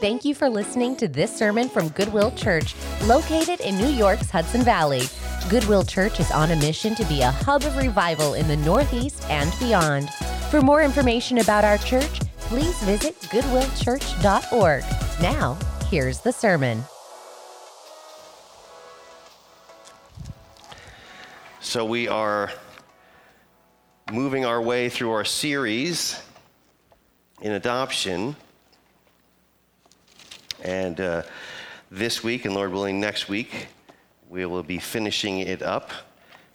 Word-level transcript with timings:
Thank 0.00 0.24
you 0.24 0.34
for 0.34 0.48
listening 0.48 0.96
to 0.96 1.08
this 1.08 1.30
sermon 1.36 1.68
from 1.68 1.90
Goodwill 1.90 2.30
Church, 2.30 2.74
located 3.02 3.60
in 3.60 3.76
New 3.76 3.88
York's 3.88 4.30
Hudson 4.30 4.62
Valley. 4.62 5.02
Goodwill 5.50 5.82
Church 5.82 6.20
is 6.20 6.30
on 6.30 6.52
a 6.52 6.56
mission 6.56 6.94
to 6.94 7.04
be 7.04 7.20
a 7.20 7.30
hub 7.30 7.64
of 7.64 7.76
revival 7.76 8.32
in 8.32 8.48
the 8.48 8.56
Northeast 8.56 9.22
and 9.28 9.52
beyond. 9.60 10.08
For 10.50 10.62
more 10.62 10.80
information 10.80 11.36
about 11.36 11.64
our 11.64 11.76
church, 11.76 12.20
please 12.38 12.74
visit 12.84 13.14
goodwillchurch.org. 13.24 14.84
Now, 15.20 15.58
here's 15.90 16.20
the 16.20 16.32
sermon. 16.32 16.82
So, 21.60 21.84
we 21.84 22.08
are 22.08 22.50
moving 24.10 24.46
our 24.46 24.62
way 24.62 24.88
through 24.88 25.10
our 25.10 25.26
series 25.26 26.18
in 27.42 27.52
adoption. 27.52 28.34
And 30.62 31.00
uh, 31.00 31.22
this 31.90 32.22
week, 32.22 32.44
and 32.44 32.54
Lord 32.54 32.72
willing, 32.72 33.00
next 33.00 33.28
week, 33.28 33.68
we 34.28 34.44
will 34.44 34.62
be 34.62 34.78
finishing 34.78 35.40
it 35.40 35.62
up. 35.62 35.90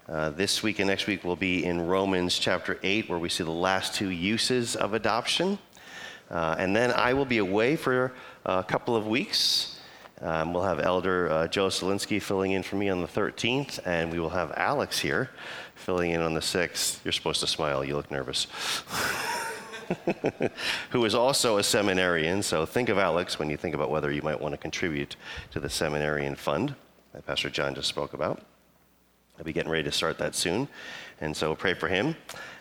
Uh, 0.07 0.29
this 0.29 0.61
week 0.61 0.77
and 0.77 0.87
next 0.87 1.07
week 1.07 1.23
will 1.23 1.35
be 1.35 1.65
in 1.65 1.81
Romans 1.81 2.37
chapter 2.37 2.79
8, 2.83 3.09
where 3.09 3.17
we 3.17 3.29
see 3.29 3.43
the 3.43 3.51
last 3.51 3.95
two 3.95 4.09
uses 4.09 4.75
of 4.75 4.93
adoption. 4.93 5.57
Uh, 6.29 6.55
and 6.59 6.75
then 6.75 6.91
I 6.91 7.13
will 7.13 7.25
be 7.25 7.39
away 7.39 7.75
for 7.75 8.13
a 8.45 8.63
couple 8.63 8.95
of 8.95 9.07
weeks. 9.07 9.79
Um, 10.21 10.53
we'll 10.53 10.63
have 10.63 10.79
Elder 10.79 11.29
uh, 11.29 11.47
Joe 11.47 11.67
Solinsky 11.67 12.21
filling 12.21 12.51
in 12.51 12.61
for 12.63 12.75
me 12.75 12.89
on 12.89 13.01
the 13.01 13.07
13th, 13.07 13.79
and 13.85 14.11
we 14.11 14.19
will 14.19 14.29
have 14.29 14.53
Alex 14.55 14.99
here 14.99 15.31
filling 15.73 16.11
in 16.11 16.21
on 16.21 16.33
the 16.33 16.39
6th. 16.39 17.03
You're 17.03 17.11
supposed 17.11 17.41
to 17.41 17.47
smile, 17.47 17.83
you 17.83 17.95
look 17.95 18.11
nervous. 18.11 18.47
who 20.91 21.05
is 21.05 21.15
also 21.15 21.57
a 21.57 21.63
seminarian. 21.63 22.41
So 22.43 22.65
think 22.65 22.89
of 22.89 22.97
Alex 22.97 23.39
when 23.39 23.49
you 23.49 23.57
think 23.57 23.75
about 23.75 23.89
whether 23.89 24.11
you 24.11 24.21
might 24.21 24.39
want 24.39 24.53
to 24.53 24.57
contribute 24.57 25.15
to 25.51 25.59
the 25.59 25.69
seminarian 25.69 26.35
fund 26.35 26.75
that 27.13 27.25
Pastor 27.25 27.49
John 27.49 27.75
just 27.75 27.87
spoke 27.87 28.13
about. 28.13 28.41
I'll 29.37 29.45
be 29.45 29.53
getting 29.53 29.71
ready 29.71 29.83
to 29.83 29.91
start 29.91 30.17
that 30.19 30.35
soon. 30.35 30.67
And 31.21 31.35
so 31.35 31.55
pray 31.55 31.73
for 31.73 31.87
him. 31.87 32.15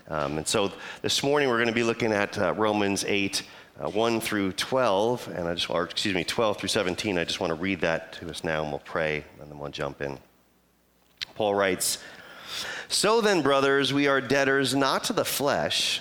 Um, 0.08 0.38
and 0.38 0.46
so 0.46 0.72
this 1.02 1.22
morning 1.22 1.48
we're 1.48 1.56
going 1.56 1.68
to 1.68 1.74
be 1.74 1.82
looking 1.82 2.12
at 2.12 2.38
uh, 2.38 2.54
Romans 2.54 3.04
8. 3.06 3.42
Uh, 3.76 3.88
1 3.88 4.20
through 4.20 4.52
12, 4.52 5.26
and 5.34 5.48
I 5.48 5.54
just, 5.54 5.68
or 5.68 5.82
excuse 5.82 6.14
me, 6.14 6.22
12 6.22 6.58
through 6.58 6.68
17. 6.68 7.18
I 7.18 7.24
just 7.24 7.40
want 7.40 7.50
to 7.50 7.56
read 7.56 7.80
that 7.80 8.12
to 8.12 8.30
us 8.30 8.44
now, 8.44 8.62
and 8.62 8.70
we'll 8.70 8.78
pray, 8.78 9.24
and 9.40 9.50
then 9.50 9.58
we'll 9.58 9.68
jump 9.72 10.00
in. 10.00 10.16
Paul 11.34 11.56
writes, 11.56 11.98
So 12.86 13.20
then, 13.20 13.42
brothers, 13.42 13.92
we 13.92 14.06
are 14.06 14.20
debtors 14.20 14.76
not 14.76 15.02
to 15.04 15.12
the 15.12 15.24
flesh 15.24 16.00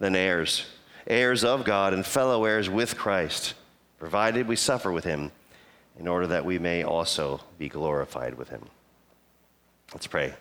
than 0.00 0.16
heirs, 0.16 0.66
heirs 1.06 1.44
of 1.44 1.64
God 1.64 1.94
and 1.94 2.04
fellow 2.04 2.44
heirs 2.44 2.68
with 2.68 2.96
Christ, 2.96 3.54
provided 3.98 4.48
we 4.48 4.56
suffer 4.56 4.90
with 4.90 5.04
him, 5.04 5.30
in 5.98 6.08
order 6.08 6.26
that 6.26 6.44
we 6.44 6.58
may 6.58 6.82
also 6.82 7.40
be 7.58 7.68
glorified 7.68 8.34
with 8.34 8.48
him. 8.48 8.64
Let's 9.92 10.06
pray. 10.06 10.34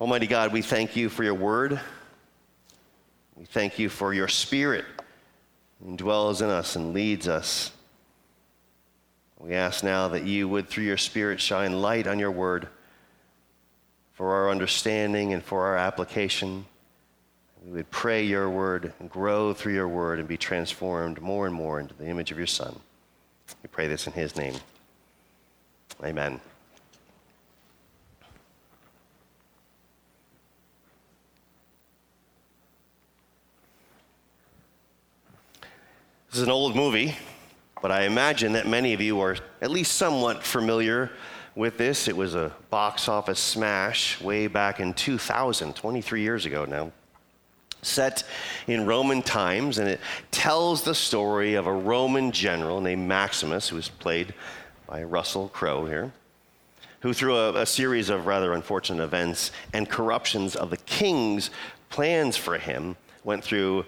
Almighty 0.00 0.26
God, 0.26 0.52
we 0.52 0.62
thank 0.62 0.94
you 0.94 1.08
for 1.08 1.24
your 1.24 1.34
word. 1.34 1.80
We 3.34 3.46
thank 3.46 3.78
you 3.78 3.88
for 3.88 4.12
your 4.12 4.28
spirit 4.28 4.84
who 5.82 5.96
dwells 5.96 6.42
in 6.42 6.50
us 6.50 6.76
and 6.76 6.92
leads 6.92 7.28
us. 7.28 7.70
We 9.38 9.54
ask 9.54 9.84
now 9.84 10.08
that 10.08 10.24
you 10.24 10.48
would, 10.48 10.68
through 10.68 10.84
your 10.84 10.96
spirit, 10.96 11.40
shine 11.40 11.80
light 11.80 12.06
on 12.06 12.18
your 12.18 12.30
word 12.30 12.68
for 14.14 14.32
our 14.34 14.50
understanding 14.50 15.32
and 15.32 15.42
for 15.42 15.66
our 15.66 15.76
application. 15.76 16.66
We 17.66 17.72
would 17.72 17.90
pray 17.90 18.22
your 18.22 18.48
word 18.48 18.92
and 19.00 19.10
grow 19.10 19.52
through 19.52 19.74
your 19.74 19.88
word 19.88 20.20
and 20.20 20.28
be 20.28 20.36
transformed 20.36 21.20
more 21.20 21.46
and 21.46 21.54
more 21.54 21.80
into 21.80 21.94
the 21.94 22.06
image 22.06 22.30
of 22.30 22.38
your 22.38 22.46
Son. 22.46 22.78
We 23.60 23.68
pray 23.68 23.88
this 23.88 24.06
in 24.06 24.12
his 24.12 24.36
name. 24.36 24.54
Amen. 26.04 26.40
This 36.30 36.42
is 36.42 36.42
an 36.42 36.50
old 36.50 36.76
movie, 36.76 37.16
but 37.82 37.90
I 37.90 38.02
imagine 38.02 38.52
that 38.52 38.68
many 38.68 38.92
of 38.92 39.00
you 39.00 39.18
are 39.20 39.36
at 39.60 39.72
least 39.72 39.96
somewhat 39.96 40.44
familiar 40.44 41.10
with 41.56 41.78
this. 41.78 42.06
It 42.06 42.16
was 42.16 42.36
a 42.36 42.54
box 42.70 43.08
office 43.08 43.40
smash 43.40 44.20
way 44.20 44.46
back 44.46 44.78
in 44.78 44.94
2000, 44.94 45.74
23 45.74 46.20
years 46.20 46.46
ago 46.46 46.64
now 46.64 46.92
set 47.86 48.24
in 48.66 48.86
Roman 48.86 49.22
times, 49.22 49.78
and 49.78 49.88
it 49.88 50.00
tells 50.30 50.82
the 50.82 50.94
story 50.94 51.54
of 51.54 51.66
a 51.66 51.72
Roman 51.72 52.32
general 52.32 52.80
named 52.80 53.08
Maximus, 53.08 53.68
who 53.68 53.76
is 53.76 53.88
played 53.88 54.34
by 54.86 55.02
Russell 55.02 55.48
Crowe 55.48 55.86
here, 55.86 56.12
who, 57.00 57.12
through 57.12 57.36
a, 57.36 57.62
a 57.62 57.66
series 57.66 58.10
of 58.10 58.26
rather 58.26 58.52
unfortunate 58.52 59.02
events 59.02 59.52
and 59.72 59.88
corruptions 59.88 60.56
of 60.56 60.70
the 60.70 60.76
king's 60.78 61.50
plans 61.88 62.36
for 62.36 62.58
him, 62.58 62.96
went 63.24 63.42
through 63.42 63.84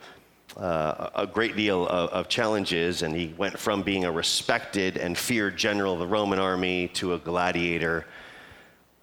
uh, 0.57 1.11
a 1.15 1.27
great 1.27 1.57
deal 1.57 1.87
of, 1.87 2.11
of, 2.11 2.29
challenges, 2.29 3.03
and 3.03 3.15
he 3.15 3.33
went 3.37 3.59
from 3.59 3.83
being 3.83 4.05
a 4.05 4.11
respected 4.11 4.97
and 4.97 5.17
feared 5.17 5.57
general 5.57 5.93
of 5.93 6.01
the 6.01 6.07
Roman 6.07 6.39
army 6.39 6.89
to 6.89 7.15
a 7.15 7.19
gladiator, 7.19 8.07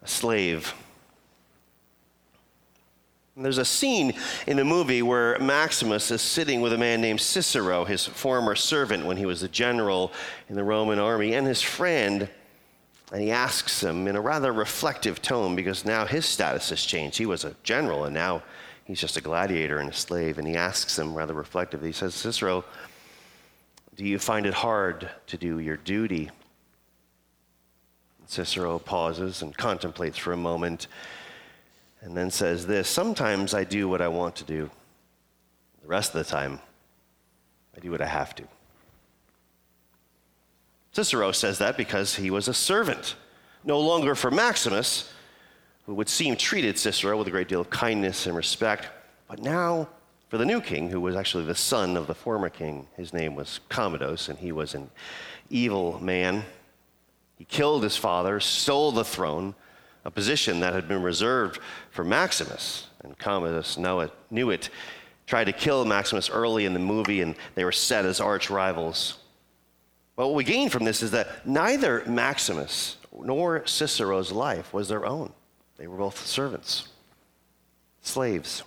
a 0.02 0.08
slave 0.08 0.74
and 3.36 3.44
there's 3.44 3.58
a 3.58 3.66
scene 3.66 4.14
in 4.46 4.56
the 4.56 4.64
movie 4.64 5.02
where 5.02 5.38
Maximus 5.38 6.10
is 6.10 6.22
sitting 6.22 6.62
with 6.62 6.72
a 6.72 6.78
man 6.78 7.02
named 7.02 7.20
Cicero, 7.20 7.84
his 7.84 8.06
former 8.06 8.54
servant 8.54 9.04
when 9.04 9.18
he 9.18 9.26
was 9.26 9.42
a 9.42 9.48
general 9.48 10.10
in 10.48 10.56
the 10.56 10.64
Roman 10.64 10.98
army, 10.98 11.34
and 11.34 11.46
his 11.46 11.60
friend. 11.60 12.30
And 13.12 13.22
he 13.22 13.30
asks 13.30 13.82
him 13.82 14.08
in 14.08 14.16
a 14.16 14.20
rather 14.22 14.54
reflective 14.54 15.20
tone 15.20 15.54
because 15.54 15.84
now 15.84 16.06
his 16.06 16.24
status 16.24 16.70
has 16.70 16.82
changed. 16.82 17.18
He 17.18 17.26
was 17.26 17.44
a 17.44 17.54
general, 17.62 18.04
and 18.04 18.14
now 18.14 18.42
he's 18.84 19.00
just 19.00 19.18
a 19.18 19.20
gladiator 19.20 19.78
and 19.78 19.90
a 19.90 19.94
slave. 19.94 20.38
And 20.38 20.48
he 20.48 20.56
asks 20.56 20.98
him 20.98 21.14
rather 21.14 21.34
reflectively, 21.34 21.90
he 21.90 21.92
says, 21.92 22.14
Cicero, 22.14 22.64
do 23.96 24.04
you 24.06 24.18
find 24.18 24.46
it 24.46 24.54
hard 24.54 25.10
to 25.26 25.36
do 25.36 25.58
your 25.58 25.76
duty? 25.76 26.30
Cicero 28.24 28.78
pauses 28.78 29.42
and 29.42 29.54
contemplates 29.54 30.16
for 30.16 30.32
a 30.32 30.38
moment 30.38 30.86
and 32.06 32.16
then 32.16 32.30
says 32.30 32.66
this 32.66 32.88
Sometimes 32.88 33.52
I 33.52 33.64
do 33.64 33.88
what 33.88 34.00
I 34.00 34.08
want 34.08 34.36
to 34.36 34.44
do, 34.44 34.70
the 35.82 35.88
rest 35.88 36.14
of 36.14 36.24
the 36.24 36.30
time, 36.30 36.60
I 37.76 37.80
do 37.80 37.90
what 37.90 38.00
I 38.00 38.06
have 38.06 38.34
to. 38.36 38.44
Cicero 40.92 41.32
says 41.32 41.58
that 41.58 41.76
because 41.76 42.14
he 42.14 42.30
was 42.30 42.48
a 42.48 42.54
servant, 42.54 43.16
no 43.64 43.80
longer 43.80 44.14
for 44.14 44.30
Maximus, 44.30 45.12
who 45.84 45.94
would 45.94 46.08
seem 46.08 46.36
treated 46.36 46.78
Cicero 46.78 47.18
with 47.18 47.26
a 47.26 47.30
great 47.32 47.48
deal 47.48 47.60
of 47.60 47.70
kindness 47.70 48.26
and 48.26 48.36
respect, 48.36 48.88
but 49.28 49.42
now 49.42 49.88
for 50.28 50.38
the 50.38 50.46
new 50.46 50.60
king, 50.60 50.88
who 50.88 51.00
was 51.00 51.16
actually 51.16 51.44
the 51.44 51.54
son 51.54 51.96
of 51.96 52.06
the 52.06 52.14
former 52.14 52.48
king. 52.48 52.86
His 52.96 53.12
name 53.12 53.34
was 53.34 53.60
Commodus, 53.68 54.28
and 54.28 54.38
he 54.38 54.52
was 54.52 54.74
an 54.74 54.90
evil 55.50 56.00
man. 56.00 56.44
He 57.36 57.44
killed 57.44 57.82
his 57.82 57.96
father, 57.96 58.40
stole 58.40 58.92
the 58.92 59.04
throne, 59.04 59.54
a 60.06 60.10
position 60.10 60.60
that 60.60 60.72
had 60.72 60.86
been 60.86 61.02
reserved 61.02 61.58
for 61.90 62.04
Maximus. 62.04 62.86
And 63.02 63.18
Commodus 63.18 63.76
it, 63.76 64.12
knew 64.30 64.50
it, 64.50 64.70
tried 65.26 65.44
to 65.44 65.52
kill 65.52 65.84
Maximus 65.84 66.30
early 66.30 66.64
in 66.64 66.72
the 66.72 66.78
movie, 66.78 67.20
and 67.22 67.34
they 67.56 67.64
were 67.64 67.72
set 67.72 68.06
as 68.06 68.20
arch 68.20 68.48
rivals. 68.48 69.18
But 70.14 70.28
what 70.28 70.36
we 70.36 70.44
gain 70.44 70.70
from 70.70 70.84
this 70.84 71.02
is 71.02 71.10
that 71.10 71.46
neither 71.46 72.04
Maximus 72.06 72.96
nor 73.12 73.66
Cicero's 73.66 74.30
life 74.30 74.72
was 74.72 74.88
their 74.88 75.04
own. 75.04 75.32
They 75.76 75.88
were 75.88 75.98
both 75.98 76.24
servants, 76.24 76.88
slaves. 78.00 78.62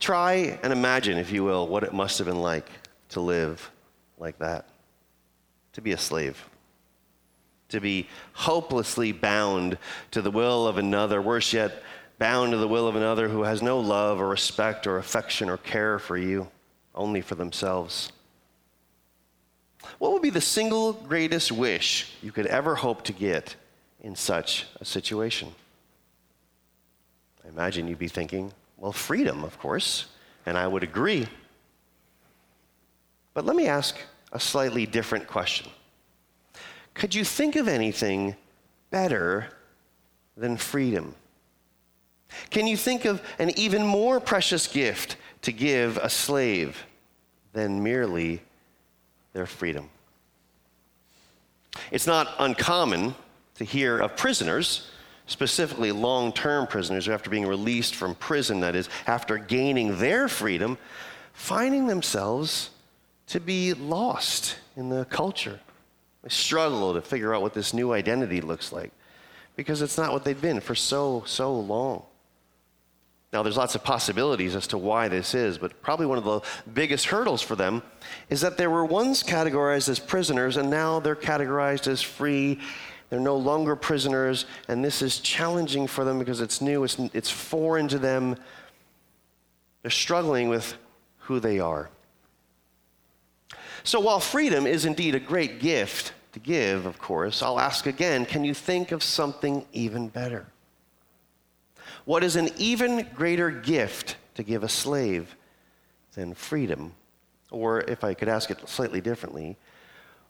Try 0.00 0.58
and 0.64 0.72
imagine, 0.72 1.16
if 1.16 1.30
you 1.30 1.44
will, 1.44 1.68
what 1.68 1.84
it 1.84 1.94
must 1.94 2.18
have 2.18 2.26
been 2.26 2.42
like 2.42 2.68
to 3.10 3.20
live 3.20 3.70
like 4.18 4.38
that, 4.40 4.68
to 5.74 5.80
be 5.80 5.92
a 5.92 5.98
slave 5.98 6.44
to 7.68 7.80
be 7.80 8.08
hopelessly 8.32 9.12
bound 9.12 9.78
to 10.12 10.22
the 10.22 10.30
will 10.30 10.66
of 10.66 10.78
another, 10.78 11.20
worse 11.20 11.52
yet, 11.52 11.82
bound 12.18 12.52
to 12.52 12.58
the 12.58 12.68
will 12.68 12.88
of 12.88 12.96
another 12.96 13.28
who 13.28 13.42
has 13.42 13.62
no 13.62 13.78
love 13.78 14.20
or 14.20 14.28
respect 14.28 14.86
or 14.86 14.98
affection 14.98 15.50
or 15.50 15.56
care 15.58 15.98
for 15.98 16.16
you, 16.16 16.48
only 16.94 17.20
for 17.20 17.34
themselves. 17.34 18.12
What 19.98 20.12
would 20.12 20.22
be 20.22 20.30
the 20.30 20.40
single 20.40 20.92
greatest 20.92 21.52
wish 21.52 22.12
you 22.22 22.32
could 22.32 22.46
ever 22.46 22.74
hope 22.74 23.02
to 23.04 23.12
get 23.12 23.56
in 24.00 24.16
such 24.16 24.66
a 24.80 24.84
situation? 24.84 25.54
I 27.44 27.48
imagine 27.48 27.86
you'd 27.86 27.98
be 27.98 28.08
thinking, 28.08 28.52
well, 28.76 28.92
freedom, 28.92 29.44
of 29.44 29.58
course, 29.58 30.06
and 30.44 30.58
I 30.58 30.66
would 30.66 30.82
agree. 30.82 31.28
But 33.34 33.44
let 33.44 33.56
me 33.56 33.66
ask 33.66 33.96
a 34.32 34.40
slightly 34.40 34.86
different 34.86 35.26
question. 35.26 35.70
Could 36.98 37.14
you 37.14 37.24
think 37.24 37.56
of 37.56 37.68
anything 37.68 38.36
better 38.90 39.48
than 40.36 40.56
freedom? 40.56 41.14
Can 42.50 42.66
you 42.66 42.76
think 42.76 43.04
of 43.04 43.22
an 43.38 43.50
even 43.58 43.86
more 43.86 44.18
precious 44.18 44.66
gift 44.66 45.16
to 45.42 45.52
give 45.52 45.98
a 45.98 46.08
slave 46.08 46.84
than 47.52 47.82
merely 47.82 48.42
their 49.32 49.46
freedom? 49.46 49.90
It's 51.90 52.06
not 52.06 52.34
uncommon 52.38 53.14
to 53.56 53.64
hear 53.64 53.98
of 53.98 54.16
prisoners, 54.16 54.90
specifically 55.26 55.92
long 55.92 56.32
term 56.32 56.66
prisoners, 56.66 57.08
after 57.08 57.28
being 57.28 57.46
released 57.46 57.94
from 57.94 58.14
prison, 58.14 58.60
that 58.60 58.74
is, 58.74 58.88
after 59.06 59.36
gaining 59.36 59.98
their 59.98 60.28
freedom, 60.28 60.78
finding 61.32 61.86
themselves 61.86 62.70
to 63.28 63.40
be 63.40 63.74
lost 63.74 64.56
in 64.76 64.88
the 64.88 65.04
culture. 65.06 65.60
They 66.26 66.30
struggle 66.30 66.94
to 66.94 67.02
figure 67.02 67.32
out 67.32 67.40
what 67.40 67.54
this 67.54 67.72
new 67.72 67.92
identity 67.92 68.40
looks 68.40 68.72
like 68.72 68.90
because 69.54 69.80
it's 69.80 69.96
not 69.96 70.10
what 70.12 70.24
they've 70.24 70.40
been 70.40 70.58
for 70.58 70.74
so, 70.74 71.22
so 71.24 71.54
long. 71.54 72.02
Now, 73.32 73.44
there's 73.44 73.56
lots 73.56 73.76
of 73.76 73.84
possibilities 73.84 74.56
as 74.56 74.66
to 74.68 74.78
why 74.78 75.06
this 75.06 75.36
is, 75.36 75.56
but 75.56 75.80
probably 75.82 76.06
one 76.06 76.18
of 76.18 76.24
the 76.24 76.40
biggest 76.68 77.06
hurdles 77.06 77.42
for 77.42 77.54
them 77.54 77.80
is 78.28 78.40
that 78.40 78.56
they 78.56 78.66
were 78.66 78.84
once 78.84 79.22
categorized 79.22 79.88
as 79.88 80.00
prisoners 80.00 80.56
and 80.56 80.68
now 80.68 80.98
they're 80.98 81.14
categorized 81.14 81.86
as 81.86 82.02
free. 82.02 82.58
They're 83.08 83.20
no 83.20 83.36
longer 83.36 83.76
prisoners, 83.76 84.46
and 84.66 84.84
this 84.84 85.02
is 85.02 85.20
challenging 85.20 85.86
for 85.86 86.04
them 86.04 86.18
because 86.18 86.40
it's 86.40 86.60
new, 86.60 86.82
it's, 86.82 86.98
it's 87.14 87.30
foreign 87.30 87.86
to 87.86 88.00
them. 88.00 88.34
They're 89.82 89.92
struggling 89.92 90.48
with 90.48 90.74
who 91.18 91.38
they 91.38 91.60
are. 91.60 91.88
So, 93.84 94.00
while 94.00 94.18
freedom 94.18 94.66
is 94.66 94.84
indeed 94.84 95.14
a 95.14 95.20
great 95.20 95.60
gift 95.60 96.12
to 96.36 96.40
give, 96.40 96.84
of 96.84 96.98
course, 96.98 97.42
I'll 97.42 97.58
ask 97.58 97.86
again 97.86 98.26
can 98.26 98.44
you 98.44 98.52
think 98.52 98.92
of 98.92 99.02
something 99.02 99.64
even 99.72 100.08
better? 100.08 100.46
What 102.04 102.22
is 102.22 102.36
an 102.36 102.50
even 102.58 103.08
greater 103.14 103.50
gift 103.50 104.16
to 104.34 104.42
give 104.42 104.62
a 104.62 104.68
slave 104.68 105.34
than 106.12 106.34
freedom? 106.34 106.92
Or 107.50 107.80
if 107.80 108.04
I 108.04 108.12
could 108.12 108.28
ask 108.28 108.50
it 108.50 108.68
slightly 108.68 109.00
differently, 109.00 109.56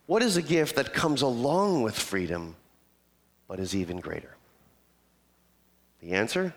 what 0.06 0.22
is 0.22 0.36
a 0.36 0.42
gift 0.42 0.76
that 0.76 0.94
comes 0.94 1.22
along 1.22 1.82
with 1.82 1.98
freedom 1.98 2.54
but 3.48 3.58
is 3.58 3.74
even 3.74 3.98
greater? 3.98 4.36
The 6.00 6.12
answer? 6.12 6.54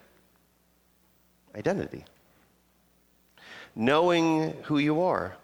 Identity. 1.55 2.05
Knowing 3.75 4.53
who 4.65 4.77
you 4.77 5.01
are 5.01 5.35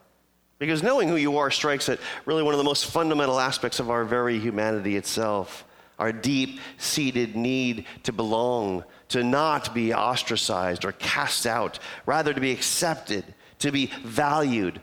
because 0.60 0.84
knowing 0.84 1.08
who 1.08 1.16
you 1.16 1.38
are 1.38 1.52
strikes 1.52 1.90
at 1.90 2.00
really 2.26 2.44
one 2.44 2.54
of 2.54 2.58
the 2.58 2.64
most 2.64 2.86
fundamental 2.86 3.40
aspects 3.40 3.80
of 3.80 3.90
our 3.90 4.06
very 4.06 4.40
humanity 4.40 4.96
itself 4.96 5.66
our 6.00 6.12
deep 6.12 6.60
seated 6.78 7.36
need 7.36 7.86
to 8.04 8.12
belong, 8.12 8.84
to 9.10 9.24
not 9.24 9.74
be 9.74 9.94
ostracized 9.94 10.84
or 10.84 10.92
cast 10.94 11.46
out, 11.46 11.80
rather 12.06 12.34
to 12.34 12.42
be 12.42 12.52
accepted, 12.52 13.24
to 13.60 13.72
be 13.72 13.88
valued, 14.04 14.82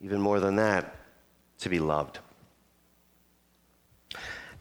even 0.00 0.20
more 0.20 0.40
than 0.40 0.56
that, 0.56 0.96
to 1.58 1.68
be 1.68 1.78
loved. 1.78 2.18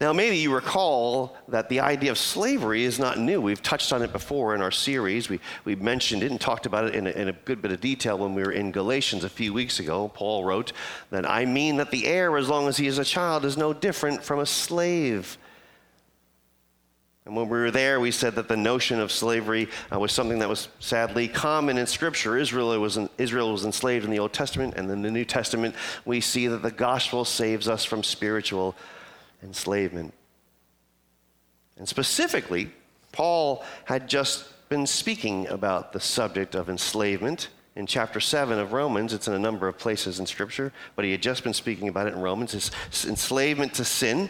Now, 0.01 0.11
maybe 0.11 0.37
you 0.37 0.53
recall 0.53 1.37
that 1.47 1.69
the 1.69 1.79
idea 1.79 2.11
of 2.11 2.17
slavery 2.17 2.83
is 2.83 2.99
not 2.99 3.19
new. 3.19 3.39
We've 3.39 3.61
touched 3.61 3.93
on 3.93 4.01
it 4.01 4.11
before 4.11 4.55
in 4.55 4.61
our 4.61 4.71
series. 4.71 5.29
We, 5.29 5.39
we 5.65 5.75
mentioned 5.75 6.23
it 6.23 6.31
and 6.31 6.41
talked 6.41 6.65
about 6.65 6.85
it 6.85 6.95
in 6.95 7.07
a, 7.07 7.11
in 7.11 7.29
a 7.29 7.33
good 7.33 7.61
bit 7.61 7.71
of 7.71 7.79
detail 7.79 8.17
when 8.17 8.33
we 8.33 8.43
were 8.43 8.51
in 8.51 8.71
Galatians 8.71 9.23
a 9.23 9.29
few 9.29 9.53
weeks 9.53 9.79
ago. 9.79 10.09
Paul 10.13 10.43
wrote 10.43 10.73
that 11.11 11.29
I 11.29 11.45
mean 11.45 11.77
that 11.77 11.91
the 11.91 12.07
heir, 12.07 12.35
as 12.37 12.49
long 12.49 12.67
as 12.67 12.77
he 12.77 12.87
is 12.87 12.97
a 12.97 13.05
child, 13.05 13.45
is 13.45 13.55
no 13.55 13.71
different 13.71 14.23
from 14.23 14.39
a 14.39 14.45
slave. 14.45 15.37
And 17.25 17.35
when 17.37 17.47
we 17.47 17.57
were 17.57 17.71
there, 17.71 18.01
we 18.01 18.11
said 18.11 18.35
that 18.35 18.49
the 18.49 18.57
notion 18.57 18.99
of 18.99 19.11
slavery 19.11 19.69
uh, 19.93 19.97
was 19.97 20.11
something 20.11 20.39
that 20.39 20.49
was 20.49 20.67
sadly 20.79 21.29
common 21.29 21.77
in 21.77 21.87
Scripture. 21.87 22.37
Israel 22.37 22.77
was, 22.81 22.99
Israel 23.17 23.53
was 23.53 23.63
enslaved 23.63 24.03
in 24.03 24.11
the 24.11 24.19
Old 24.19 24.33
Testament, 24.33 24.73
and 24.75 24.91
in 24.91 25.01
the 25.01 25.11
New 25.11 25.23
Testament, 25.23 25.75
we 26.03 26.19
see 26.19 26.47
that 26.47 26.63
the 26.63 26.71
gospel 26.71 27.23
saves 27.23 27.69
us 27.69 27.85
from 27.85 28.03
spiritual 28.03 28.75
enslavement. 29.43 30.13
And 31.77 31.87
specifically, 31.87 32.71
Paul 33.11 33.63
had 33.85 34.07
just 34.07 34.45
been 34.69 34.87
speaking 34.87 35.47
about 35.47 35.93
the 35.93 35.99
subject 35.99 36.55
of 36.55 36.69
enslavement 36.69 37.49
in 37.75 37.85
chapter 37.85 38.19
7 38.19 38.57
of 38.59 38.73
Romans. 38.73 39.13
It's 39.13 39.27
in 39.27 39.33
a 39.33 39.39
number 39.39 39.67
of 39.67 39.77
places 39.77 40.19
in 40.19 40.25
Scripture, 40.25 40.71
but 40.95 41.05
he 41.05 41.11
had 41.11 41.21
just 41.21 41.43
been 41.43 41.53
speaking 41.53 41.87
about 41.87 42.07
it 42.07 42.13
in 42.13 42.21
Romans. 42.21 42.53
It's 42.53 43.05
enslavement 43.05 43.73
to 43.75 43.85
sin. 43.85 44.29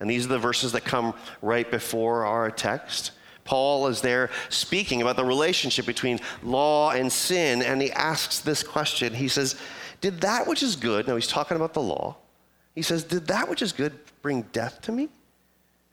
And 0.00 0.10
these 0.10 0.26
are 0.26 0.30
the 0.30 0.38
verses 0.38 0.72
that 0.72 0.84
come 0.84 1.14
right 1.40 1.70
before 1.70 2.24
our 2.24 2.50
text. 2.50 3.12
Paul 3.44 3.86
is 3.88 4.00
there 4.00 4.30
speaking 4.48 5.02
about 5.02 5.16
the 5.16 5.24
relationship 5.24 5.86
between 5.86 6.18
law 6.42 6.90
and 6.90 7.12
sin, 7.12 7.62
and 7.62 7.80
he 7.80 7.92
asks 7.92 8.40
this 8.40 8.62
question. 8.62 9.14
He 9.14 9.28
says, 9.28 9.56
Did 10.00 10.22
that 10.22 10.46
which 10.46 10.62
is 10.62 10.76
good, 10.76 11.06
now 11.06 11.14
he's 11.14 11.26
talking 11.26 11.56
about 11.56 11.74
the 11.74 11.82
law, 11.82 12.16
he 12.74 12.82
says, 12.82 13.04
Did 13.04 13.26
that 13.28 13.48
which 13.48 13.62
is 13.62 13.72
good 13.72 13.92
bring 14.22 14.42
death 14.52 14.80
to 14.82 14.92
me? 14.92 15.08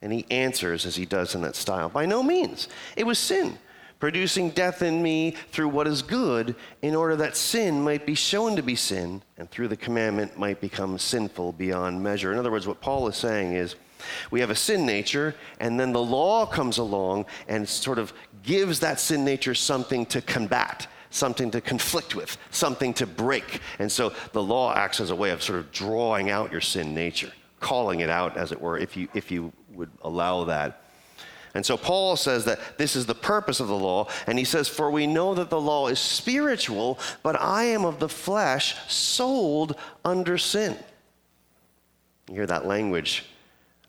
And 0.01 0.11
he 0.11 0.25
answers 0.31 0.85
as 0.85 0.95
he 0.95 1.05
does 1.05 1.35
in 1.35 1.41
that 1.41 1.55
style 1.55 1.89
By 1.89 2.05
no 2.05 2.23
means. 2.23 2.67
It 2.95 3.05
was 3.05 3.19
sin, 3.19 3.57
producing 3.99 4.49
death 4.49 4.81
in 4.81 5.01
me 5.01 5.35
through 5.51 5.69
what 5.69 5.87
is 5.87 6.01
good, 6.01 6.55
in 6.81 6.95
order 6.95 7.15
that 7.17 7.37
sin 7.37 7.83
might 7.83 8.05
be 8.05 8.15
shown 8.15 8.55
to 8.55 8.63
be 8.63 8.75
sin, 8.75 9.21
and 9.37 9.49
through 9.49 9.67
the 9.67 9.77
commandment 9.77 10.37
might 10.39 10.59
become 10.59 10.97
sinful 10.97 11.53
beyond 11.53 12.01
measure. 12.01 12.31
In 12.31 12.39
other 12.39 12.51
words, 12.51 12.67
what 12.67 12.81
Paul 12.81 13.07
is 13.07 13.15
saying 13.15 13.53
is, 13.53 13.75
we 14.31 14.39
have 14.39 14.49
a 14.49 14.55
sin 14.55 14.85
nature, 14.85 15.35
and 15.59 15.79
then 15.79 15.93
the 15.93 16.01
law 16.01 16.47
comes 16.47 16.79
along 16.79 17.25
and 17.47 17.69
sort 17.69 17.99
of 17.99 18.13
gives 18.41 18.79
that 18.79 18.99
sin 18.99 19.23
nature 19.23 19.53
something 19.53 20.07
to 20.07 20.21
combat 20.21 20.87
something 21.11 21.51
to 21.51 21.61
conflict 21.61 22.15
with, 22.15 22.37
something 22.49 22.93
to 22.95 23.05
break. 23.05 23.61
And 23.77 23.91
so 23.91 24.13
the 24.31 24.41
law 24.41 24.73
acts 24.73 24.99
as 24.99 25.11
a 25.11 25.15
way 25.15 25.29
of 25.29 25.43
sort 25.43 25.59
of 25.59 25.71
drawing 25.71 26.29
out 26.29 26.51
your 26.51 26.61
sin 26.61 26.95
nature, 26.95 27.31
calling 27.59 27.99
it 27.99 28.09
out, 28.09 28.37
as 28.37 28.51
it 28.51 28.59
were, 28.59 28.77
if 28.77 28.97
you, 28.97 29.07
if 29.13 29.29
you 29.29 29.53
would 29.73 29.91
allow 30.01 30.45
that. 30.45 30.81
And 31.53 31.65
so 31.65 31.75
Paul 31.75 32.15
says 32.15 32.45
that 32.45 32.77
this 32.77 32.95
is 32.95 33.05
the 33.05 33.15
purpose 33.15 33.59
of 33.59 33.67
the 33.67 33.75
law. 33.75 34.07
And 34.25 34.39
he 34.39 34.45
says, 34.45 34.69
For 34.69 34.89
we 34.89 35.05
know 35.05 35.35
that 35.35 35.49
the 35.49 35.59
law 35.59 35.87
is 35.87 35.99
spiritual, 35.99 36.97
but 37.23 37.39
I 37.39 37.65
am 37.65 37.83
of 37.83 37.99
the 37.99 38.09
flesh, 38.09 38.75
sold 38.87 39.75
under 40.05 40.37
sin. 40.37 40.77
You 42.29 42.35
hear 42.35 42.45
that 42.47 42.65
language, 42.65 43.25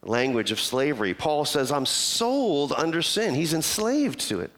language 0.03 0.51
of 0.51 0.59
slavery. 0.59 1.15
Paul 1.15 1.45
says, 1.45 1.71
I'm 1.71 1.87
sold 1.87 2.73
under 2.73 3.01
sin. 3.01 3.35
He's 3.35 3.55
enslaved 3.55 4.21
to 4.29 4.41
it. 4.41 4.51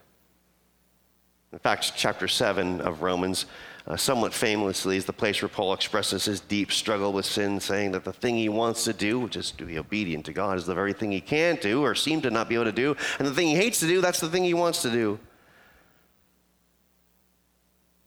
In 1.54 1.61
fact, 1.61 1.92
chapter 1.94 2.26
7 2.26 2.80
of 2.80 3.02
Romans, 3.02 3.46
uh, 3.87 3.96
somewhat 3.96 4.34
famously, 4.34 4.96
is 4.96 5.04
the 5.04 5.12
place 5.12 5.40
where 5.40 5.49
Paul 5.49 5.73
expresses 5.73 6.25
his 6.25 6.40
deep 6.40 6.73
struggle 6.73 7.12
with 7.12 7.25
sin, 7.25 7.61
saying 7.61 7.92
that 7.92 8.02
the 8.02 8.12
thing 8.12 8.34
he 8.34 8.49
wants 8.49 8.82
to 8.84 8.92
do, 8.92 9.20
which 9.20 9.37
is 9.37 9.52
to 9.52 9.64
be 9.64 9.78
obedient 9.78 10.26
to 10.26 10.32
God, 10.32 10.58
is 10.58 10.66
the 10.66 10.75
very 10.75 10.92
thing 10.92 11.12
he 11.12 11.20
can't 11.20 11.61
do 11.61 11.80
or 11.80 11.94
seem 11.94 12.20
to 12.23 12.30
not 12.30 12.49
be 12.49 12.56
able 12.56 12.64
to 12.64 12.73
do. 12.73 12.96
And 13.20 13.28
the 13.28 13.32
thing 13.32 13.46
he 13.46 13.54
hates 13.54 13.78
to 13.78 13.87
do, 13.87 14.00
that's 14.00 14.18
the 14.18 14.28
thing 14.28 14.42
he 14.42 14.52
wants 14.52 14.82
to 14.82 14.90
do. 14.90 15.20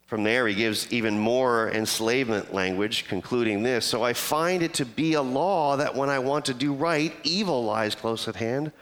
From 0.07 0.25
there, 0.25 0.45
he 0.45 0.53
gives 0.53 0.91
even 0.91 1.17
more 1.17 1.71
enslavement 1.71 2.53
language, 2.53 3.07
concluding 3.07 3.63
this 3.63 3.85
So 3.85 4.03
I 4.03 4.11
find 4.11 4.61
it 4.61 4.73
to 4.73 4.85
be 4.85 5.13
a 5.13 5.21
law 5.21 5.77
that 5.77 5.95
when 5.95 6.09
I 6.09 6.19
want 6.19 6.43
to 6.45 6.53
do 6.53 6.73
right, 6.73 7.15
evil 7.23 7.63
lies 7.63 7.95
close 7.95 8.27
at 8.27 8.35
hand. 8.35 8.73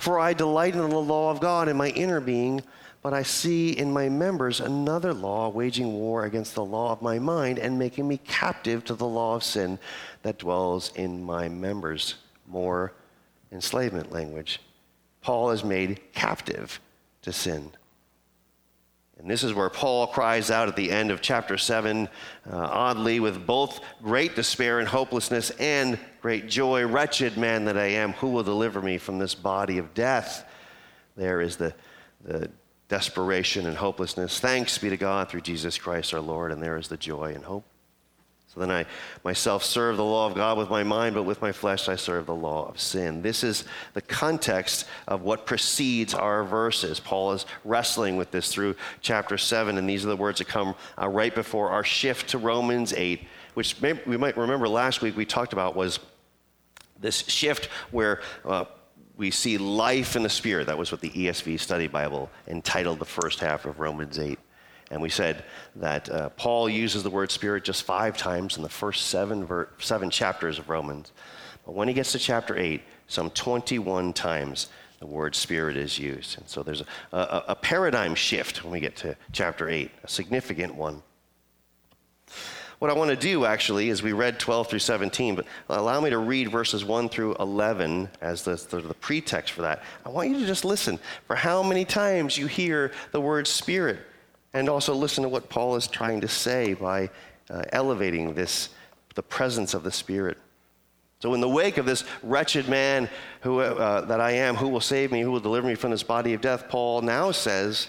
For 0.00 0.18
I 0.18 0.32
delight 0.32 0.74
in 0.74 0.80
the 0.80 0.98
law 0.98 1.30
of 1.30 1.38
God 1.38 1.68
in 1.68 1.76
my 1.76 1.90
inner 1.90 2.20
being 2.20 2.64
but 3.08 3.16
I 3.16 3.22
see 3.22 3.70
in 3.70 3.90
my 3.90 4.10
members 4.10 4.60
another 4.60 5.14
law 5.14 5.48
waging 5.48 5.94
war 5.94 6.26
against 6.26 6.54
the 6.54 6.62
law 6.62 6.92
of 6.92 7.00
my 7.00 7.18
mind 7.18 7.58
and 7.58 7.78
making 7.78 8.06
me 8.06 8.18
captive 8.18 8.84
to 8.84 8.94
the 8.94 9.06
law 9.06 9.36
of 9.36 9.42
sin 9.42 9.78
that 10.24 10.36
dwells 10.36 10.92
in 10.94 11.24
my 11.24 11.48
members. 11.48 12.16
More 12.46 12.92
enslavement 13.50 14.12
language. 14.12 14.60
Paul 15.22 15.52
is 15.52 15.64
made 15.64 16.02
captive 16.12 16.82
to 17.22 17.32
sin. 17.32 17.70
And 19.18 19.30
this 19.30 19.42
is 19.42 19.54
where 19.54 19.70
Paul 19.70 20.08
cries 20.08 20.50
out 20.50 20.68
at 20.68 20.76
the 20.76 20.90
end 20.90 21.10
of 21.10 21.22
chapter 21.22 21.56
7, 21.56 22.06
uh, 22.06 22.10
oddly, 22.52 23.20
with 23.20 23.46
both 23.46 23.80
great 24.02 24.36
despair 24.36 24.80
and 24.80 24.88
hopelessness 24.88 25.48
and 25.52 25.98
great 26.20 26.46
joy 26.46 26.86
Wretched 26.86 27.38
man 27.38 27.64
that 27.64 27.78
I 27.78 27.86
am, 27.86 28.12
who 28.12 28.28
will 28.28 28.44
deliver 28.44 28.82
me 28.82 28.98
from 28.98 29.18
this 29.18 29.34
body 29.34 29.78
of 29.78 29.94
death? 29.94 30.44
There 31.16 31.40
is 31.40 31.56
the, 31.56 31.72
the 32.22 32.50
desperation 32.88 33.66
and 33.66 33.76
hopelessness. 33.76 34.40
Thanks 34.40 34.78
be 34.78 34.90
to 34.90 34.96
God 34.96 35.28
through 35.28 35.42
Jesus 35.42 35.78
Christ 35.78 36.14
our 36.14 36.20
Lord, 36.20 36.52
and 36.52 36.62
there 36.62 36.76
is 36.76 36.88
the 36.88 36.96
joy 36.96 37.34
and 37.34 37.44
hope. 37.44 37.64
So 38.54 38.60
then 38.60 38.70
I 38.70 38.86
myself 39.24 39.62
serve 39.62 39.98
the 39.98 40.04
law 40.04 40.26
of 40.26 40.34
God 40.34 40.56
with 40.56 40.70
my 40.70 40.82
mind, 40.82 41.14
but 41.14 41.24
with 41.24 41.42
my 41.42 41.52
flesh 41.52 41.86
I 41.86 41.96
serve 41.96 42.24
the 42.24 42.34
law 42.34 42.66
of 42.66 42.80
sin. 42.80 43.20
This 43.20 43.44
is 43.44 43.64
the 43.92 44.00
context 44.00 44.86
of 45.06 45.20
what 45.20 45.44
precedes 45.44 46.14
our 46.14 46.44
verses. 46.44 46.98
Paul 46.98 47.32
is 47.32 47.44
wrestling 47.62 48.16
with 48.16 48.30
this 48.30 48.50
through 48.50 48.74
chapter 49.02 49.36
7, 49.36 49.76
and 49.76 49.86
these 49.86 50.06
are 50.06 50.08
the 50.08 50.16
words 50.16 50.38
that 50.38 50.48
come 50.48 50.74
uh, 51.00 51.08
right 51.08 51.34
before 51.34 51.68
our 51.68 51.84
shift 51.84 52.30
to 52.30 52.38
Romans 52.38 52.94
8, 52.94 53.20
which 53.52 53.76
we 53.82 54.16
might 54.16 54.36
remember 54.38 54.66
last 54.66 55.02
week 55.02 55.14
we 55.14 55.26
talked 55.26 55.52
about 55.52 55.76
was 55.76 56.00
this 57.00 57.18
shift 57.28 57.66
where 57.90 58.22
uh, 58.46 58.64
we 59.18 59.32
see 59.32 59.58
life 59.58 60.16
in 60.16 60.22
the 60.22 60.28
Spirit. 60.30 60.68
That 60.68 60.78
was 60.78 60.92
what 60.92 61.00
the 61.00 61.10
ESV 61.10 61.60
Study 61.60 61.88
Bible 61.88 62.30
entitled 62.46 63.00
the 63.00 63.04
first 63.04 63.40
half 63.40 63.66
of 63.66 63.80
Romans 63.80 64.18
8. 64.18 64.38
And 64.90 65.02
we 65.02 65.10
said 65.10 65.44
that 65.76 66.08
uh, 66.08 66.28
Paul 66.30 66.70
uses 66.70 67.02
the 67.02 67.10
word 67.10 67.30
spirit 67.30 67.64
just 67.64 67.82
five 67.82 68.16
times 68.16 68.56
in 68.56 68.62
the 68.62 68.70
first 68.70 69.08
seven, 69.08 69.44
ver- 69.44 69.68
seven 69.78 70.08
chapters 70.08 70.58
of 70.58 70.70
Romans. 70.70 71.12
But 71.66 71.74
when 71.74 71.88
he 71.88 71.94
gets 71.94 72.12
to 72.12 72.18
chapter 72.18 72.56
8, 72.56 72.80
some 73.08 73.28
21 73.30 74.14
times 74.14 74.68
the 75.00 75.06
word 75.06 75.34
spirit 75.34 75.76
is 75.76 75.98
used. 75.98 76.38
And 76.38 76.48
so 76.48 76.62
there's 76.62 76.80
a, 76.80 76.86
a, 77.12 77.44
a 77.48 77.54
paradigm 77.56 78.14
shift 78.14 78.62
when 78.62 78.72
we 78.72 78.80
get 78.80 78.96
to 78.96 79.16
chapter 79.32 79.68
8, 79.68 79.90
a 80.04 80.08
significant 80.08 80.74
one. 80.74 81.02
What 82.78 82.90
I 82.92 82.94
want 82.94 83.10
to 83.10 83.16
do 83.16 83.44
actually 83.44 83.88
is 83.88 84.02
we 84.02 84.12
read 84.12 84.38
12 84.38 84.68
through 84.68 84.78
17, 84.78 85.34
but 85.34 85.46
allow 85.68 86.00
me 86.00 86.10
to 86.10 86.18
read 86.18 86.50
verses 86.50 86.84
1 86.84 87.08
through 87.08 87.34
11 87.40 88.08
as 88.20 88.42
the, 88.42 88.54
the, 88.70 88.80
the, 88.80 88.94
pretext 88.94 89.52
for 89.52 89.62
that. 89.62 89.82
I 90.06 90.10
want 90.10 90.28
you 90.28 90.38
to 90.38 90.46
just 90.46 90.64
listen 90.64 91.00
for 91.26 91.34
how 91.34 91.62
many 91.62 91.84
times 91.84 92.38
you 92.38 92.46
hear 92.46 92.92
the 93.10 93.20
word 93.20 93.48
spirit 93.48 93.98
and 94.54 94.68
also 94.68 94.94
listen 94.94 95.22
to 95.22 95.28
what 95.28 95.48
Paul 95.48 95.74
is 95.74 95.88
trying 95.88 96.20
to 96.20 96.28
say 96.28 96.74
by 96.74 97.10
uh, 97.50 97.62
elevating 97.72 98.34
this, 98.34 98.70
the 99.14 99.22
presence 99.22 99.74
of 99.74 99.82
the 99.82 99.92
Spirit. 99.92 100.38
So, 101.20 101.34
in 101.34 101.40
the 101.40 101.48
wake 101.48 101.78
of 101.78 101.86
this 101.86 102.04
wretched 102.22 102.68
man 102.68 103.08
who, 103.40 103.58
uh, 103.60 104.02
that 104.02 104.20
I 104.20 104.32
am, 104.32 104.54
who 104.54 104.68
will 104.68 104.80
save 104.80 105.10
me, 105.10 105.20
who 105.20 105.32
will 105.32 105.40
deliver 105.40 105.66
me 105.66 105.74
from 105.74 105.90
this 105.90 106.04
body 106.04 106.32
of 106.34 106.40
death, 106.40 106.68
Paul 106.68 107.02
now 107.02 107.32
says 107.32 107.88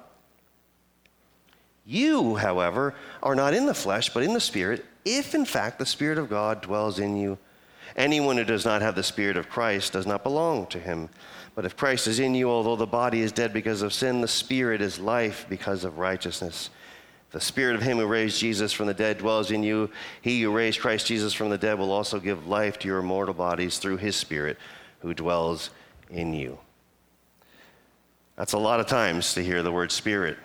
You, 1.85 2.35
however, 2.35 2.95
are 3.23 3.35
not 3.35 3.53
in 3.53 3.65
the 3.65 3.73
flesh, 3.73 4.13
but 4.13 4.23
in 4.23 4.33
the 4.33 4.39
Spirit, 4.39 4.85
if 5.03 5.33
in 5.33 5.45
fact 5.45 5.79
the 5.79 5.85
Spirit 5.85 6.17
of 6.17 6.29
God 6.29 6.61
dwells 6.61 6.99
in 6.99 7.17
you. 7.17 7.37
Anyone 7.95 8.37
who 8.37 8.45
does 8.45 8.65
not 8.65 8.81
have 8.81 8.95
the 8.95 9.03
Spirit 9.03 9.35
of 9.35 9.49
Christ 9.49 9.93
does 9.93 10.05
not 10.05 10.23
belong 10.23 10.67
to 10.67 10.79
him. 10.79 11.09
But 11.55 11.65
if 11.65 11.75
Christ 11.75 12.07
is 12.07 12.19
in 12.19 12.33
you, 12.33 12.49
although 12.49 12.77
the 12.77 12.85
body 12.85 13.21
is 13.21 13.31
dead 13.31 13.51
because 13.51 13.81
of 13.81 13.93
sin, 13.93 14.21
the 14.21 14.27
Spirit 14.27 14.81
is 14.81 14.99
life 14.99 15.45
because 15.49 15.83
of 15.83 15.97
righteousness. 15.97 16.69
The 17.31 17.41
Spirit 17.41 17.75
of 17.75 17.81
Him 17.81 17.97
who 17.97 18.05
raised 18.05 18.39
Jesus 18.39 18.73
from 18.73 18.87
the 18.87 18.93
dead 18.93 19.17
dwells 19.17 19.51
in 19.51 19.63
you. 19.63 19.89
He 20.21 20.41
who 20.41 20.51
raised 20.51 20.79
Christ 20.79 21.07
Jesus 21.07 21.33
from 21.33 21.49
the 21.49 21.57
dead 21.57 21.79
will 21.79 21.91
also 21.91 22.19
give 22.19 22.47
life 22.47 22.77
to 22.79 22.87
your 22.87 23.01
mortal 23.01 23.33
bodies 23.33 23.77
through 23.77 23.97
His 23.97 24.15
Spirit 24.15 24.57
who 24.99 25.13
dwells 25.13 25.69
in 26.09 26.33
you. 26.33 26.57
That's 28.35 28.53
a 28.53 28.57
lot 28.57 28.79
of 28.79 28.87
times 28.87 29.33
to 29.33 29.43
hear 29.43 29.63
the 29.63 29.71
word 29.71 29.91
Spirit. 29.91 30.37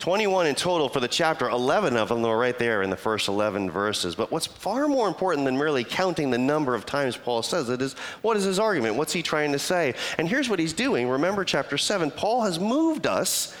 21 0.00 0.46
in 0.46 0.54
total 0.54 0.88
for 0.88 0.98
the 0.98 1.06
chapter, 1.06 1.46
11 1.50 1.94
of 1.94 2.08
them 2.08 2.24
are 2.24 2.38
right 2.38 2.58
there 2.58 2.80
in 2.80 2.88
the 2.88 2.96
first 2.96 3.28
11 3.28 3.70
verses. 3.70 4.14
But 4.14 4.32
what's 4.32 4.46
far 4.46 4.88
more 4.88 5.06
important 5.06 5.44
than 5.44 5.58
merely 5.58 5.84
counting 5.84 6.30
the 6.30 6.38
number 6.38 6.74
of 6.74 6.86
times 6.86 7.18
Paul 7.18 7.42
says 7.42 7.68
it 7.68 7.82
is 7.82 7.92
what 8.22 8.34
is 8.38 8.44
his 8.44 8.58
argument? 8.58 8.96
What's 8.96 9.12
he 9.12 9.22
trying 9.22 9.52
to 9.52 9.58
say? 9.58 9.94
And 10.16 10.26
here's 10.26 10.48
what 10.48 10.58
he's 10.58 10.72
doing. 10.72 11.06
Remember 11.06 11.44
chapter 11.44 11.76
7 11.76 12.10
Paul 12.12 12.44
has 12.44 12.58
moved 12.58 13.06
us 13.06 13.54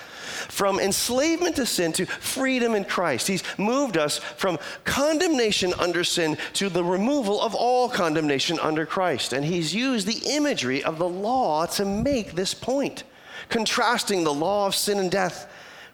from 0.48 0.80
enslavement 0.80 1.56
to 1.56 1.66
sin 1.66 1.92
to 1.92 2.06
freedom 2.06 2.74
in 2.74 2.84
Christ. 2.86 3.28
He's 3.28 3.44
moved 3.58 3.98
us 3.98 4.16
from 4.16 4.58
condemnation 4.84 5.74
under 5.78 6.04
sin 6.04 6.38
to 6.54 6.70
the 6.70 6.82
removal 6.82 7.42
of 7.42 7.54
all 7.54 7.90
condemnation 7.90 8.58
under 8.60 8.86
Christ. 8.86 9.34
And 9.34 9.44
he's 9.44 9.74
used 9.74 10.06
the 10.06 10.34
imagery 10.34 10.82
of 10.82 10.98
the 10.98 11.08
law 11.08 11.66
to 11.66 11.84
make 11.84 12.32
this 12.32 12.54
point, 12.54 13.04
contrasting 13.50 14.24
the 14.24 14.32
law 14.32 14.66
of 14.66 14.74
sin 14.74 14.98
and 14.98 15.10
death 15.10 15.46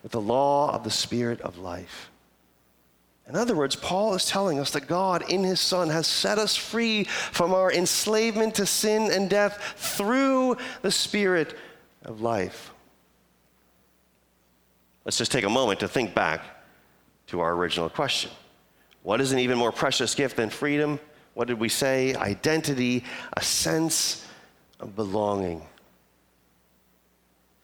with 0.07 0.13
the 0.13 0.21
law 0.21 0.71
of 0.73 0.85
the 0.85 0.91
Spirit 0.91 1.41
of 1.41 1.59
life. 1.59 2.13
In 3.29 3.35
other 3.35 3.57
words, 3.57 3.75
Paul 3.75 4.15
is 4.15 4.25
telling 4.25 4.61
us 4.61 4.71
that 4.71 4.87
God 4.87 5.29
in 5.29 5.43
his 5.43 5.59
Son 5.59 5.89
has 5.89 6.07
set 6.07 6.39
us 6.39 6.55
free 6.55 7.03
from 7.03 7.53
our 7.53 7.73
enslavement 7.73 8.55
to 8.55 8.67
sin 8.67 9.11
and 9.11 9.29
death 9.29 9.75
through 9.77 10.59
the 10.83 10.93
Spirit 10.93 11.57
of 12.05 12.21
life. 12.21 12.71
Let's 15.05 15.19
just 15.19 15.33
take 15.33 15.43
a 15.45 15.51
moment 15.51 15.81
to 15.81 15.89
think 15.89 16.15
back 16.15 16.41
to 17.27 17.41
our 17.41 17.55
original 17.55 17.89
question 17.89 18.31
What 19.03 19.21
is 19.21 19.33
an 19.33 19.41
even 19.41 19.59
more 19.59 19.73
precious 19.73 20.15
gift 20.15 20.37
than 20.37 20.51
freedom? 20.51 21.01
What 21.35 21.49
did 21.49 21.59
we 21.59 21.69
say? 21.69 22.15
Identity, 22.15 23.03
a 23.37 23.43
sense 23.43 24.25
of 24.79 24.95
belonging. 24.95 25.63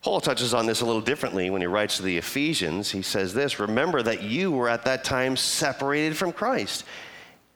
Paul 0.03 0.21
touches 0.21 0.53
on 0.53 0.67
this 0.67 0.81
a 0.81 0.85
little 0.85 1.01
differently 1.01 1.49
when 1.49 1.63
he 1.63 1.69
writes 1.69 1.97
to 1.97 2.03
the 2.03 2.19
Ephesians. 2.19 2.91
He 2.91 3.03
says 3.03 3.33
this 3.33 3.61
Remember 3.61 4.03
that 4.03 4.23
you 4.23 4.51
were 4.51 4.69
at 4.69 4.85
that 4.85 5.05
time 5.05 5.37
separated 5.37 6.17
from 6.17 6.33
Christ, 6.33 6.85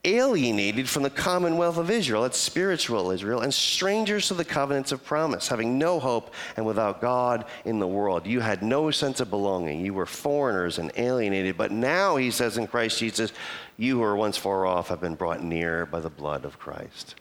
alienated 0.05 0.89
from 0.89 1.03
the 1.03 1.11
commonwealth 1.11 1.77
of 1.77 1.91
Israel, 1.91 2.23
that's 2.23 2.39
spiritual 2.39 3.11
Israel, 3.11 3.41
and 3.41 3.53
strangers 3.53 4.29
to 4.29 4.35
the 4.35 4.45
covenants 4.45 4.93
of 4.93 5.05
promise, 5.05 5.49
having 5.49 5.77
no 5.77 5.99
hope 5.99 6.33
and 6.57 6.65
without 6.65 7.01
God 7.01 7.47
in 7.65 7.81
the 7.81 7.87
world. 7.89 8.29
You 8.29 8.39
had 8.39 8.63
no 8.63 8.93
sense 8.93 9.19
of 9.19 9.29
belonging. 9.29 9.85
You 9.85 9.95
were 9.95 10.07
foreigners 10.07 10.79
and 10.79 10.93
alienated. 10.97 11.57
But 11.57 11.73
now, 11.73 12.15
he 12.15 12.31
says 12.31 12.59
in 12.59 12.69
Christ 12.69 13.01
Jesus, 13.01 13.33
you 13.77 13.97
who 13.97 14.03
were 14.03 14.15
once 14.15 14.37
far 14.37 14.67
off 14.67 14.87
have 14.87 15.01
been 15.01 15.17
brought 15.17 15.43
near 15.43 15.85
by 15.85 15.99
the 15.99 16.11
blood 16.11 16.45
of 16.45 16.61
Christ. 16.61 17.17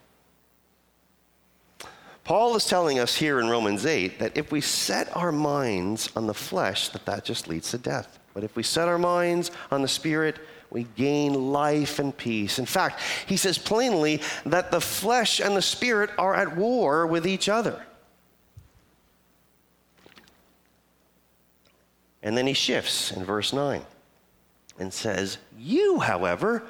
Paul 2.26 2.56
is 2.56 2.66
telling 2.66 2.98
us 2.98 3.16
here 3.16 3.40
in 3.40 3.50
Romans 3.50 3.86
8 3.86 4.18
that 4.18 4.36
if 4.36 4.52
we 4.52 4.60
set 4.60 5.16
our 5.16 5.32
minds 5.32 6.10
on 6.16 6.26
the 6.26 6.34
flesh, 6.34 6.90
that 6.90 7.06
that 7.06 7.24
just 7.24 7.48
leads 7.48 7.70
to 7.70 7.78
death. 7.78 8.20
But 8.34 8.44
if 8.44 8.56
we 8.56 8.64
set 8.64 8.88
our 8.88 8.98
minds 8.98 9.52
on 9.72 9.84
the 9.84 9.88
spirit, 9.88 10.40
we 10.72 10.88
gain 10.96 11.52
life 11.54 12.00
and 12.00 12.18
peace. 12.18 12.58
In 12.58 12.66
fact, 12.66 13.00
he 13.28 13.38
says 13.38 13.60
plainly 13.60 14.22
that 14.44 14.72
the 14.72 14.82
flesh 14.82 15.40
and 15.40 15.56
the 15.56 15.62
spirit 15.62 16.10
are 16.18 16.34
at 16.34 16.58
war 16.58 17.06
with 17.06 17.28
each 17.28 17.48
other. 17.48 17.86
And 22.24 22.36
then 22.36 22.48
he 22.48 22.54
shifts 22.54 23.12
in 23.12 23.24
verse 23.24 23.54
9 23.54 23.84
and 24.80 24.92
says, 24.92 25.38
You, 25.56 26.00
however, 26.00 26.64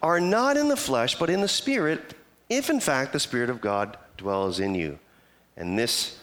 are 0.00 0.20
not 0.20 0.56
in 0.56 0.68
the 0.68 0.76
flesh, 0.76 1.18
but 1.18 1.28
in 1.30 1.40
the 1.40 1.48
spirit, 1.48 2.14
if 2.48 2.70
in 2.70 2.78
fact 2.78 3.12
the 3.12 3.20
Spirit 3.20 3.50
of 3.50 3.60
God 3.60 3.96
dwells 4.20 4.60
in 4.60 4.74
you. 4.74 4.98
And 5.56 5.78
this 5.78 6.18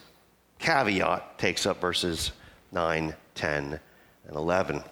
caveat 0.59 1.37
takes 1.37 1.65
up 1.65 1.81
verses 1.81 2.31
9, 2.71 3.13
10, 3.35 3.79
and 4.27 4.35
11. 4.35 4.83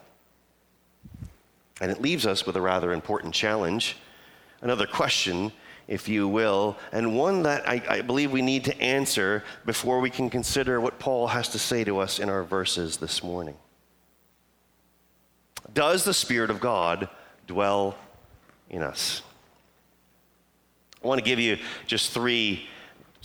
And 1.81 1.91
it 1.91 2.01
leaves 2.01 2.25
us 2.25 2.45
with 2.45 2.55
a 2.55 2.61
rather 2.61 2.91
important 2.91 3.33
challenge, 3.33 3.97
another 4.61 4.87
question, 4.87 5.51
if 5.87 6.09
you 6.09 6.27
will, 6.27 6.77
and 6.91 7.15
one 7.15 7.43
that 7.43 7.67
I, 7.69 7.81
I, 7.87 8.01
believe 8.01 8.31
we 8.31 8.41
need 8.41 8.65
to 8.65 8.81
answer 8.81 9.43
before 9.65 9.99
we 9.99 10.09
can 10.09 10.31
consider 10.31 10.81
what 10.81 10.97
Paul 10.97 11.27
has 11.27 11.49
to 11.49 11.59
say 11.59 11.83
to 11.83 11.99
us 11.99 12.17
in 12.17 12.27
our 12.27 12.43
verses 12.43 12.97
this 12.97 13.21
morning. 13.21 13.55
Does 15.73 16.03
the 16.05 16.13
Spirit 16.13 16.49
of 16.49 16.59
God 16.59 17.07
dwell 17.45 17.95
in 18.69 18.81
us? 18.81 19.21
I 21.03 21.07
want 21.07 21.19
to 21.19 21.25
give 21.25 21.39
you 21.39 21.59
just 21.85 22.11
three 22.11 22.67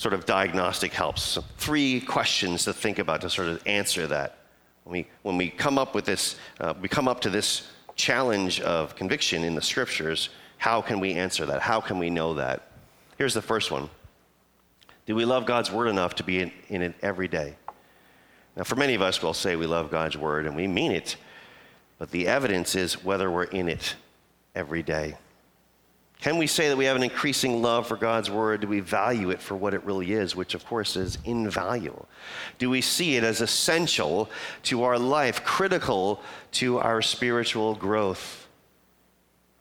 sort 0.01 0.15
of 0.15 0.25
diagnostic 0.25 0.95
helps, 0.95 1.21
so 1.21 1.45
three 1.59 2.01
questions 2.01 2.65
to 2.65 2.73
think 2.73 2.99
about 2.99 3.21
to 3.21 3.29
sort 3.29 3.49
of 3.49 3.61
answer 3.67 4.07
that. 4.07 4.39
When 4.85 4.93
we, 4.95 5.07
when 5.21 5.37
we 5.37 5.51
come 5.51 5.77
up 5.77 5.95
with 5.95 6.07
this, 6.07 6.37
uh, 6.59 6.73
we 6.81 6.89
come 6.89 7.07
up 7.07 7.21
to 7.21 7.29
this 7.29 7.69
challenge 7.97 8.63
of 8.63 8.97
conviction 8.97 9.45
in 9.45 9.55
the 9.55 9.61
scriptures, 9.61 10.31
how 10.57 10.81
can 10.81 11.01
we 11.01 11.13
answer 11.13 11.45
that? 11.45 11.61
How 11.61 11.83
can 11.83 11.99
we 11.99 12.09
know 12.09 12.33
that? 12.33 12.71
Here's 13.19 13.35
the 13.35 13.43
first 13.43 13.71
one 13.71 13.91
Do 15.05 15.15
we 15.15 15.27
love 15.27 15.45
God's 15.45 15.71
word 15.71 15.89
enough 15.89 16.15
to 16.15 16.25
be 16.25 16.41
in, 16.41 16.53
in 16.71 16.81
it 16.81 16.95
every 17.03 17.29
day? 17.29 17.57
Now, 18.57 18.65
for 18.65 18.77
many 18.77 18.95
of 18.95 19.03
us, 19.03 19.23
we'll 19.23 19.35
say 19.35 19.55
we 19.55 19.67
love 19.67 19.91
God's 19.91 20.17
word 20.17 20.47
and 20.47 20.57
we 20.57 20.67
mean 20.67 20.93
it, 20.93 21.17
but 21.99 22.11
the 22.11 22.27
evidence 22.27 22.75
is 22.75 23.05
whether 23.05 23.31
we're 23.31 23.45
in 23.45 23.69
it 23.69 23.97
every 24.55 24.83
day. 24.83 25.19
Can 26.21 26.37
we 26.37 26.47
say 26.47 26.69
that 26.69 26.77
we 26.77 26.85
have 26.85 26.97
an 26.97 27.03
increasing 27.03 27.63
love 27.63 27.87
for 27.87 27.97
God's 27.97 28.31
word? 28.31 28.61
Do 28.61 28.69
we 28.69 28.81
value 28.81 29.31
it 29.31 29.41
for 29.41 29.57
what 29.57 29.73
it 29.73 29.83
really 29.85 30.13
is, 30.13 30.37
which 30.37 30.55
of 30.55 30.67
course 30.67 30.95
is 30.95 31.17
invaluable? 31.25 32.09
Do 32.59 32.69
we 32.69 32.83
see 32.83 33.17
it 33.17 33.25
as 33.25 33.41
essential 33.41 34.29
to 34.65 34.83
our 34.83 34.99
life, 34.99 35.43
critical 35.45 36.21
to 36.53 36.79
our 36.79 37.01
spiritual 37.01 37.75
growth? 37.75 38.49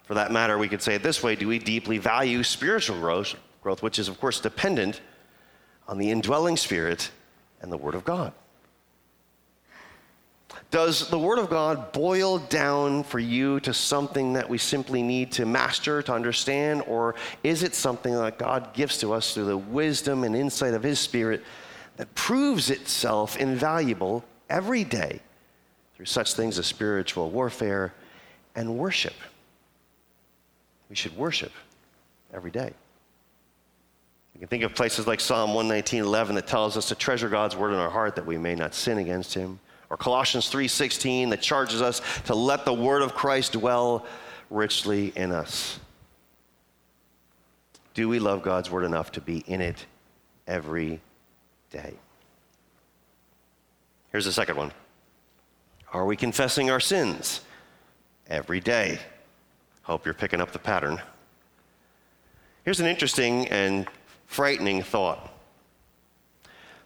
For 0.04 0.16
that 0.16 0.34
matter, 0.34 0.58
we 0.58 0.68
could 0.68 0.82
say 0.82 0.96
it 0.96 1.04
this 1.04 1.24
way 1.24 1.36
do 1.38 1.48
we 1.48 1.60
deeply 1.60 1.98
value 1.98 2.44
spiritual 2.44 3.00
growth, 3.00 3.36
growth 3.64 3.82
which 3.82 3.98
is 3.98 4.10
of 4.10 4.20
course 4.20 4.42
dependent 4.42 5.00
on 5.88 5.98
the 5.98 6.12
indwelling 6.12 6.58
spirit 6.58 7.10
and 7.62 7.72
the 7.72 7.78
word 7.78 7.96
of 7.96 8.04
God? 8.04 8.34
Does 10.72 11.10
the 11.10 11.18
Word 11.18 11.40
of 11.40 11.50
God 11.50 11.92
boil 11.94 12.38
down 12.38 13.04
for 13.04 13.18
you 13.18 13.60
to 13.62 13.74
something 13.74 14.34
that 14.34 14.48
we 14.48 14.60
simply 14.60 15.02
need 15.02 15.32
to 15.32 15.46
master, 15.46 16.04
to 16.04 16.14
understand, 16.14 16.84
or 16.86 17.16
is 17.44 17.64
it 17.64 17.74
something 17.74 18.14
that 18.14 18.38
God 18.38 18.72
gives 18.74 19.00
to 19.00 19.14
us 19.14 19.34
through 19.34 19.46
the 19.46 19.58
wisdom 19.58 20.24
and 20.24 20.36
insight 20.36 20.76
of 20.76 20.84
His 20.84 21.00
Spirit 21.00 21.44
that 21.98 22.14
proves 22.14 22.70
itself 22.70 23.36
invaluable 23.38 24.24
every 24.48 24.84
day 24.84 25.22
through 25.96 26.06
such 26.06 26.36
things 26.36 26.60
as 26.60 26.68
spiritual 26.68 27.32
warfare 27.32 27.92
and 28.56 28.78
worship? 28.78 29.16
We 30.88 30.96
should 30.96 31.18
worship 31.18 31.52
every 32.32 32.52
day. 32.52 32.74
You 34.36 34.40
can 34.40 34.48
think 34.48 34.64
of 34.64 34.76
places 34.76 35.08
like 35.08 35.20
Psalm 35.20 35.56
119:11 35.56 36.36
that 36.36 36.46
tells 36.46 36.78
us 36.78 36.90
to 36.90 36.96
treasure 36.96 37.28
God's 37.28 37.56
word 37.56 37.74
in 37.74 37.80
our 37.80 37.90
heart 37.90 38.16
that 38.18 38.26
we 38.28 38.38
may 38.38 38.54
not 38.54 38.76
sin 38.76 39.00
against 39.00 39.34
him 39.34 39.60
or 39.90 39.98
Colossians 39.98 40.50
3:16 40.50 41.30
that 41.30 41.42
charges 41.42 41.82
us 41.82 42.02
to 42.26 42.36
let 42.36 42.66
the 42.66 42.74
word 42.74 43.02
of 43.02 43.16
Christ 43.16 43.54
dwell 43.54 44.06
richly 44.50 45.12
in 45.16 45.32
us. 45.32 45.80
Do 47.94 48.08
we 48.08 48.20
love 48.20 48.44
God's 48.44 48.70
word 48.70 48.84
enough 48.84 49.12
to 49.14 49.22
be 49.22 49.40
in 49.40 49.62
it 49.62 49.86
every 50.48 51.02
day? 51.72 51.96
Here's 54.12 54.26
the 54.26 54.32
second 54.32 54.58
one. 54.58 54.72
Are 55.92 56.06
we 56.06 56.16
confessing 56.16 56.70
our 56.70 56.80
sins 56.80 57.42
every 58.28 58.60
day? 58.60 59.00
Hope 59.84 60.06
you're 60.06 60.14
picking 60.14 60.40
up 60.40 60.52
the 60.52 60.60
pattern. 60.60 61.02
Here's 62.64 62.80
an 62.80 62.86
interesting 62.86 63.48
and 63.48 63.88
frightening 64.28 64.84
thought. 64.84 65.34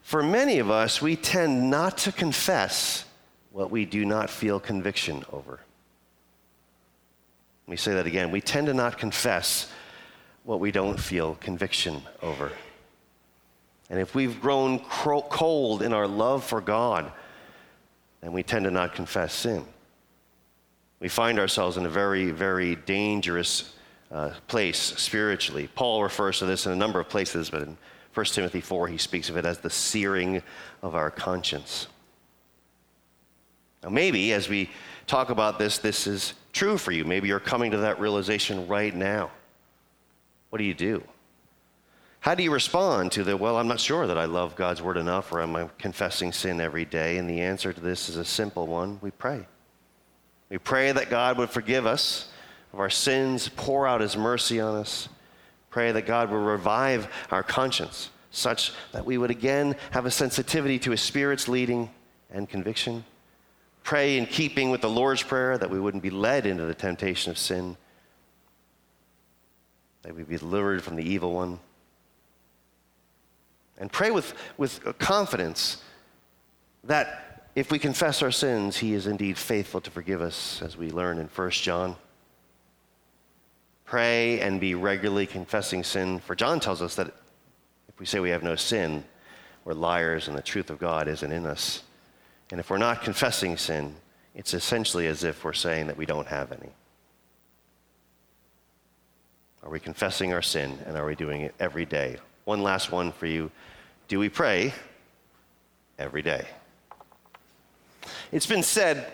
For 0.04 0.22
many 0.22 0.60
of 0.60 0.70
us, 0.70 1.02
we 1.02 1.16
tend 1.16 1.72
not 1.72 1.98
to 2.00 2.12
confess 2.12 3.06
what 3.52 3.72
we 3.72 3.86
do 3.86 4.06
not 4.06 4.30
feel 4.30 4.60
conviction 4.60 5.24
over. 5.32 5.60
Let 7.66 7.72
me 7.72 7.78
say 7.78 7.94
that 7.94 8.06
again. 8.06 8.30
We 8.30 8.42
tend 8.42 8.68
to 8.68 8.74
not 8.74 8.98
confess 8.98 9.72
what 10.44 10.60
we 10.60 10.72
don't 10.72 11.00
feel 11.00 11.36
conviction 11.36 12.02
over. 12.22 12.52
And 13.90 14.00
if 14.00 14.14
we've 14.14 14.40
grown 14.42 14.80
cold 14.80 15.82
in 15.82 15.94
our 15.94 16.08
love 16.08 16.44
for 16.44 16.60
God, 16.60 17.12
then 18.22 18.34
we 18.34 18.44
tend 18.44 18.66
to 18.66 18.72
not 18.72 18.94
confess 18.94 19.34
sin. 19.34 19.66
We 21.00 21.08
find 21.08 21.40
ourselves 21.40 21.78
in 21.78 21.86
a 21.86 21.90
very, 21.90 22.32
very 22.32 22.76
dangerous 22.76 23.74
uh, 24.12 24.32
place 24.48 24.80
spiritually. 24.80 25.70
Paul 25.76 26.04
refers 26.04 26.40
to 26.40 26.46
this 26.46 26.66
in 26.66 26.74
a 26.74 26.76
number 26.76 27.00
of 27.00 27.08
places, 27.08 27.50
but 27.50 27.62
in 27.62 27.78
1 28.14 28.26
Timothy 28.28 28.62
4, 28.62 28.88
he 28.88 28.98
speaks 28.98 29.30
of 29.30 29.38
it 29.38 29.46
as 29.46 29.60
the 29.60 29.70
searing 29.70 30.44
of 30.82 30.96
our 30.96 31.10
conscience. 31.10 31.88
Now, 33.84 33.90
maybe 33.90 34.34
as 34.34 34.48
we 34.48 34.70
talk 35.08 35.30
about 35.30 35.60
this, 35.60 35.80
this 35.80 36.08
is 36.08 36.34
true 36.54 36.78
for 36.78 36.92
you. 36.92 37.04
Maybe 37.06 37.28
you're 37.28 37.40
coming 37.40 37.72
to 37.72 37.78
that 37.78 38.00
realization 38.00 38.68
right 38.68 38.96
now. 38.96 39.32
What 40.50 40.60
do 40.60 40.64
you 40.64 40.74
do? 40.74 41.04
How 42.20 42.36
do 42.36 42.44
you 42.44 42.52
respond 42.52 43.12
to 43.14 43.24
the, 43.24 43.36
well, 43.36 43.58
I'm 43.58 43.68
not 43.68 43.82
sure 43.82 44.08
that 44.08 44.18
I 44.18 44.26
love 44.26 44.56
God's 44.56 44.82
word 44.82 44.96
enough, 44.96 45.34
or 45.34 45.42
am 45.42 45.58
I 45.58 45.68
confessing 45.78 46.32
sin 46.32 46.62
every 46.62 46.86
day? 46.86 47.18
And 47.18 47.30
the 47.30 47.42
answer 47.42 47.74
to 47.74 47.82
this 47.82 48.08
is 48.08 48.16
a 48.16 48.24
simple 48.24 48.66
one 48.66 49.00
we 49.02 49.12
pray. 49.12 49.46
We 50.50 50.58
pray 50.58 50.92
that 50.92 51.10
God 51.10 51.38
would 51.38 51.50
forgive 51.50 51.86
us 51.86 52.30
of 52.72 52.80
our 52.80 52.90
sins, 52.90 53.50
pour 53.50 53.86
out 53.88 54.00
his 54.00 54.16
mercy 54.16 54.62
on 54.62 54.76
us, 54.76 55.10
Pray 55.74 55.92
that 55.92 56.06
God 56.06 56.30
will 56.30 56.38
revive 56.38 57.08
our 57.32 57.42
conscience 57.42 58.12
such 58.30 58.74
that 58.92 59.08
we 59.08 59.18
would 59.18 59.32
again 59.32 59.76
have 59.90 60.06
a 60.06 60.12
sensitivity 60.12 60.78
to 60.78 60.92
His 60.92 61.02
Spirit's 61.02 61.48
leading 61.48 61.90
and 62.30 62.48
conviction. 62.48 63.04
Pray 63.84 64.20
in 64.20 64.28
keeping 64.28 64.70
with 64.70 64.82
the 64.82 64.90
Lord's 64.90 65.24
Prayer 65.24 65.58
that 65.58 65.72
we 65.72 65.80
wouldn't 65.80 66.04
be 66.04 66.12
led 66.12 66.46
into 66.46 66.64
the 66.66 66.76
temptation 66.76 67.32
of 67.32 67.40
sin, 67.40 67.76
that 70.04 70.16
we 70.16 70.22
be 70.22 70.38
delivered 70.38 70.84
from 70.84 70.96
the 70.96 71.04
evil 71.04 71.34
one. 71.34 71.58
And 73.80 73.92
pray 73.92 74.12
with, 74.12 74.36
with 74.58 74.80
confidence 75.00 75.82
that 76.84 77.50
if 77.56 77.72
we 77.72 77.80
confess 77.80 78.22
our 78.22 78.30
sins, 78.30 78.78
He 78.78 78.94
is 78.94 79.08
indeed 79.08 79.40
faithful 79.40 79.82
to 79.82 79.90
forgive 79.90 80.22
us, 80.22 80.62
as 80.62 80.78
we 80.78 80.92
learn 80.92 81.18
in 81.18 81.26
1 81.30 81.50
John. 81.50 81.96
Pray 83.86 84.40
and 84.40 84.60
be 84.60 84.76
regularly 84.76 85.28
confessing 85.28 85.84
sin. 85.84 86.20
For 86.20 86.36
John 86.36 86.60
tells 86.60 86.82
us 86.82 86.96
that 86.96 87.08
if 87.88 88.00
we 88.00 88.06
say 88.06 88.20
we 88.20 88.30
have 88.30 88.44
no 88.44 88.56
sin, 88.56 89.04
we're 89.66 89.74
liars 89.74 90.28
and 90.28 90.38
the 90.38 90.42
truth 90.42 90.70
of 90.70 90.80
God 90.80 91.08
isn't 91.08 91.32
in 91.32 91.46
us. 91.46 91.84
And 92.52 92.60
if 92.60 92.70
we're 92.70 92.78
not 92.78 93.02
confessing 93.02 93.58
sin, 93.58 93.96
it's 94.36 94.54
essentially 94.54 95.08
as 95.08 95.24
if 95.24 95.44
we're 95.44 95.54
saying 95.54 95.88
that 95.88 95.98
we 95.98 96.06
don't 96.06 96.28
have 96.28 96.52
any. 96.52 96.72
Are 99.64 99.70
we 99.70 99.80
confessing 99.80 100.34
our 100.34 100.42
sin 100.42 100.78
and 100.86 100.98
are 100.98 101.06
we 101.06 101.16
doing 101.16 101.42
it 101.42 101.56
every 101.60 101.86
day? 101.86 102.18
One 102.46 102.62
last 102.62 102.92
one 102.92 103.12
for 103.12 103.26
you. 103.26 103.50
Do 104.08 104.20
we 104.20 104.28
pray 104.28 104.74
every 105.98 106.22
day? 106.22 106.46
It's 108.32 108.46
been 108.46 108.64
said 108.64 109.12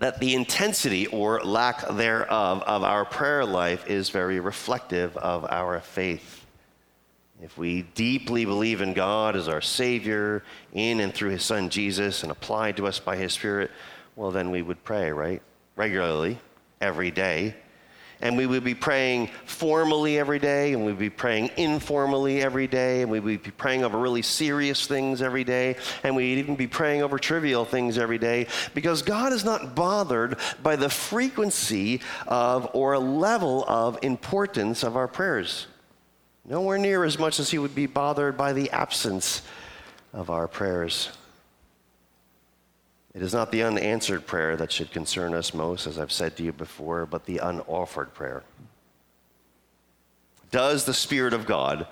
that 0.00 0.18
the 0.18 0.34
intensity 0.34 1.06
or 1.06 1.40
lack 1.42 1.86
thereof 1.88 2.62
of 2.62 2.82
our 2.82 3.04
prayer 3.04 3.44
life 3.44 3.86
is 3.86 4.08
very 4.08 4.40
reflective 4.40 5.14
of 5.18 5.44
our 5.44 5.78
faith. 5.80 6.46
If 7.42 7.56
we 7.56 7.82
deeply 7.82 8.46
believe 8.46 8.80
in 8.80 8.94
God 8.94 9.36
as 9.36 9.46
our 9.46 9.60
Savior, 9.60 10.42
in 10.72 11.00
and 11.00 11.14
through 11.14 11.30
His 11.30 11.42
Son 11.42 11.68
Jesus, 11.68 12.22
and 12.22 12.32
applied 12.32 12.78
to 12.78 12.86
us 12.86 12.98
by 12.98 13.16
His 13.16 13.34
Spirit, 13.34 13.70
well, 14.16 14.30
then 14.30 14.50
we 14.50 14.62
would 14.62 14.82
pray, 14.84 15.12
right? 15.12 15.42
Regularly, 15.76 16.38
every 16.80 17.10
day 17.10 17.54
and 18.22 18.36
we 18.36 18.46
would 18.46 18.64
be 18.64 18.74
praying 18.74 19.30
formally 19.46 20.18
every 20.18 20.38
day, 20.38 20.72
and 20.72 20.84
we'd 20.84 20.98
be 20.98 21.10
praying 21.10 21.50
informally 21.56 22.42
every 22.42 22.66
day, 22.66 23.02
and 23.02 23.10
we 23.10 23.20
would 23.20 23.42
be 23.42 23.50
praying 23.50 23.84
over 23.84 23.98
really 23.98 24.22
serious 24.22 24.86
things 24.86 25.22
every 25.22 25.44
day, 25.44 25.76
and 26.02 26.14
we'd 26.14 26.38
even 26.38 26.56
be 26.56 26.66
praying 26.66 27.02
over 27.02 27.18
trivial 27.18 27.64
things 27.64 27.98
every 27.98 28.18
day, 28.18 28.46
because 28.74 29.02
God 29.02 29.32
is 29.32 29.44
not 29.44 29.74
bothered 29.74 30.36
by 30.62 30.76
the 30.76 30.90
frequency 30.90 32.00
of 32.26 32.70
or 32.74 32.98
level 32.98 33.64
of 33.66 33.98
importance 34.02 34.82
of 34.82 34.96
our 34.96 35.08
prayers. 35.08 35.66
Nowhere 36.44 36.78
near 36.78 37.04
as 37.04 37.18
much 37.18 37.38
as 37.38 37.50
He 37.50 37.58
would 37.58 37.74
be 37.74 37.86
bothered 37.86 38.36
by 38.36 38.52
the 38.52 38.70
absence 38.70 39.42
of 40.12 40.30
our 40.30 40.48
prayers. 40.48 41.10
It 43.14 43.22
is 43.22 43.34
not 43.34 43.50
the 43.50 43.64
unanswered 43.64 44.26
prayer 44.26 44.56
that 44.56 44.70
should 44.70 44.92
concern 44.92 45.34
us 45.34 45.52
most, 45.52 45.86
as 45.86 45.98
I've 45.98 46.12
said 46.12 46.36
to 46.36 46.44
you 46.44 46.52
before, 46.52 47.06
but 47.06 47.26
the 47.26 47.38
unoffered 47.38 48.14
prayer. 48.14 48.44
Does 50.50 50.84
the 50.84 50.94
Spirit 50.94 51.32
of 51.32 51.46
God 51.46 51.86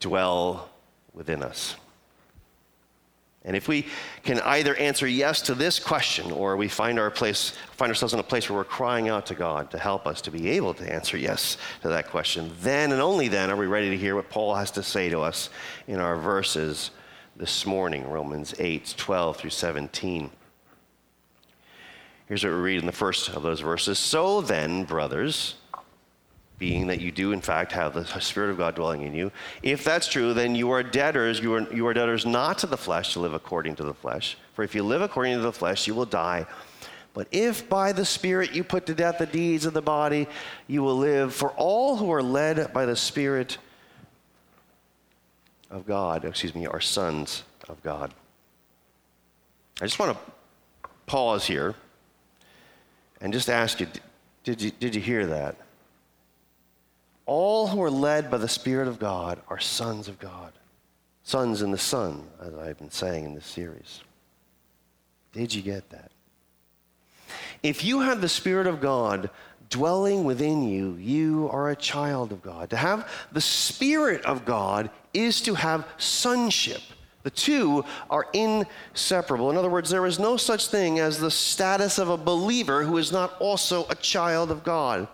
dwell 0.00 0.68
within 1.14 1.42
us? 1.42 1.76
And 3.46 3.54
if 3.54 3.68
we 3.68 3.86
can 4.22 4.40
either 4.40 4.74
answer 4.76 5.06
yes 5.06 5.42
to 5.42 5.54
this 5.54 5.78
question, 5.78 6.32
or 6.32 6.56
we 6.56 6.66
find, 6.66 6.98
our 6.98 7.10
place, 7.10 7.52
find 7.72 7.90
ourselves 7.90 8.14
in 8.14 8.20
a 8.20 8.22
place 8.22 8.48
where 8.48 8.56
we're 8.56 8.64
crying 8.64 9.10
out 9.10 9.26
to 9.26 9.34
God 9.34 9.70
to 9.72 9.78
help 9.78 10.06
us 10.06 10.22
to 10.22 10.30
be 10.30 10.48
able 10.50 10.72
to 10.74 10.90
answer 10.90 11.18
yes 11.18 11.58
to 11.82 11.88
that 11.88 12.08
question, 12.08 12.50
then 12.62 12.92
and 12.92 13.02
only 13.02 13.28
then 13.28 13.50
are 13.50 13.56
we 13.56 13.66
ready 13.66 13.90
to 13.90 13.98
hear 13.98 14.14
what 14.14 14.30
Paul 14.30 14.54
has 14.54 14.70
to 14.72 14.82
say 14.82 15.10
to 15.10 15.20
us 15.20 15.50
in 15.86 16.00
our 16.00 16.16
verses 16.16 16.90
this 17.36 17.66
morning, 17.66 18.08
Romans 18.08 18.54
8, 18.58 18.94
12 18.96 19.36
through 19.36 19.50
17. 19.50 20.30
Here's 22.26 22.44
what 22.44 22.50
we 22.50 22.58
read 22.58 22.80
in 22.80 22.86
the 22.86 22.92
first 22.92 23.28
of 23.28 23.42
those 23.42 23.60
verses. 23.60 23.98
So 23.98 24.40
then, 24.40 24.84
brothers, 24.84 25.56
being 26.58 26.86
that 26.86 27.00
you 27.00 27.10
do, 27.10 27.32
in 27.32 27.40
fact, 27.40 27.72
have 27.72 27.94
the 27.94 28.04
Spirit 28.20 28.50
of 28.50 28.58
God 28.58 28.76
dwelling 28.76 29.02
in 29.02 29.14
you. 29.14 29.32
If 29.62 29.82
that's 29.82 30.06
true, 30.06 30.32
then 30.32 30.54
you 30.54 30.70
are 30.70 30.82
debtors. 30.82 31.40
You 31.40 31.54
are, 31.54 31.74
you 31.74 31.86
are 31.88 31.94
debtors 31.94 32.24
not 32.24 32.58
to 32.58 32.66
the 32.68 32.76
flesh 32.76 33.14
to 33.14 33.20
live 33.20 33.34
according 33.34 33.76
to 33.76 33.84
the 33.84 33.94
flesh. 33.94 34.38
For 34.54 34.62
if 34.62 34.74
you 34.74 34.84
live 34.84 35.02
according 35.02 35.34
to 35.34 35.42
the 35.42 35.52
flesh, 35.52 35.88
you 35.88 35.94
will 35.94 36.06
die. 36.06 36.46
But 37.14 37.28
if 37.32 37.68
by 37.68 37.92
the 37.92 38.04
Spirit 38.04 38.54
you 38.54 38.62
put 38.62 38.86
to 38.86 38.94
death 38.94 39.18
the 39.18 39.26
deeds 39.26 39.66
of 39.66 39.74
the 39.74 39.82
body, 39.82 40.28
you 40.68 40.82
will 40.82 40.96
live. 40.96 41.34
For 41.34 41.50
all 41.50 41.96
who 41.96 42.12
are 42.12 42.22
led 42.22 42.72
by 42.72 42.86
the 42.86 42.96
Spirit 42.96 43.58
of 45.74 45.86
God, 45.86 46.24
excuse 46.24 46.54
me, 46.54 46.66
are 46.66 46.80
sons 46.80 47.42
of 47.68 47.82
God. 47.82 48.14
I 49.82 49.86
just 49.86 49.98
want 49.98 50.16
to 50.16 50.32
pause 51.06 51.44
here 51.46 51.74
and 53.20 53.32
just 53.32 53.50
ask 53.50 53.80
you 53.80 53.88
did 54.44 54.62
you, 54.62 54.70
did 54.70 54.94
you 54.94 55.00
hear 55.00 55.26
that? 55.26 55.56
All 57.26 57.66
who 57.66 57.82
are 57.82 57.90
led 57.90 58.30
by 58.30 58.36
the 58.36 58.48
Spirit 58.48 58.86
of 58.86 58.98
God 58.98 59.40
are 59.48 59.58
sons 59.58 60.06
of 60.06 60.18
God. 60.18 60.52
Sons 61.24 61.62
in 61.62 61.70
the 61.70 61.78
Son, 61.78 62.22
as 62.40 62.54
I've 62.54 62.78
been 62.78 62.90
saying 62.90 63.24
in 63.24 63.34
this 63.34 63.46
series. 63.46 64.02
Did 65.32 65.54
you 65.54 65.62
get 65.62 65.88
that? 65.90 66.12
If 67.62 67.82
you 67.82 68.00
have 68.00 68.20
the 68.20 68.28
Spirit 68.28 68.66
of 68.66 68.82
God 68.82 69.30
dwelling 69.70 70.24
within 70.24 70.68
you, 70.68 70.94
you 70.96 71.48
are 71.50 71.70
a 71.70 71.76
child 71.76 72.30
of 72.30 72.42
God. 72.42 72.68
To 72.70 72.76
have 72.76 73.10
the 73.32 73.40
Spirit 73.40 74.24
of 74.26 74.44
God 74.44 74.90
is 75.14 75.40
to 75.42 75.54
have 75.54 75.86
sonship. 75.96 76.82
The 77.22 77.30
two 77.30 77.84
are 78.10 78.26
inseparable. 78.34 79.50
In 79.50 79.56
other 79.56 79.70
words, 79.70 79.88
there 79.88 80.04
is 80.04 80.18
no 80.18 80.36
such 80.36 80.68
thing 80.68 80.98
as 80.98 81.18
the 81.18 81.30
status 81.30 81.98
of 81.98 82.10
a 82.10 82.18
believer 82.18 82.84
who 82.84 82.98
is 82.98 83.10
not 83.10 83.40
also 83.40 83.86
a 83.88 83.94
child 83.94 84.50
of 84.50 84.62
God. 84.62 85.08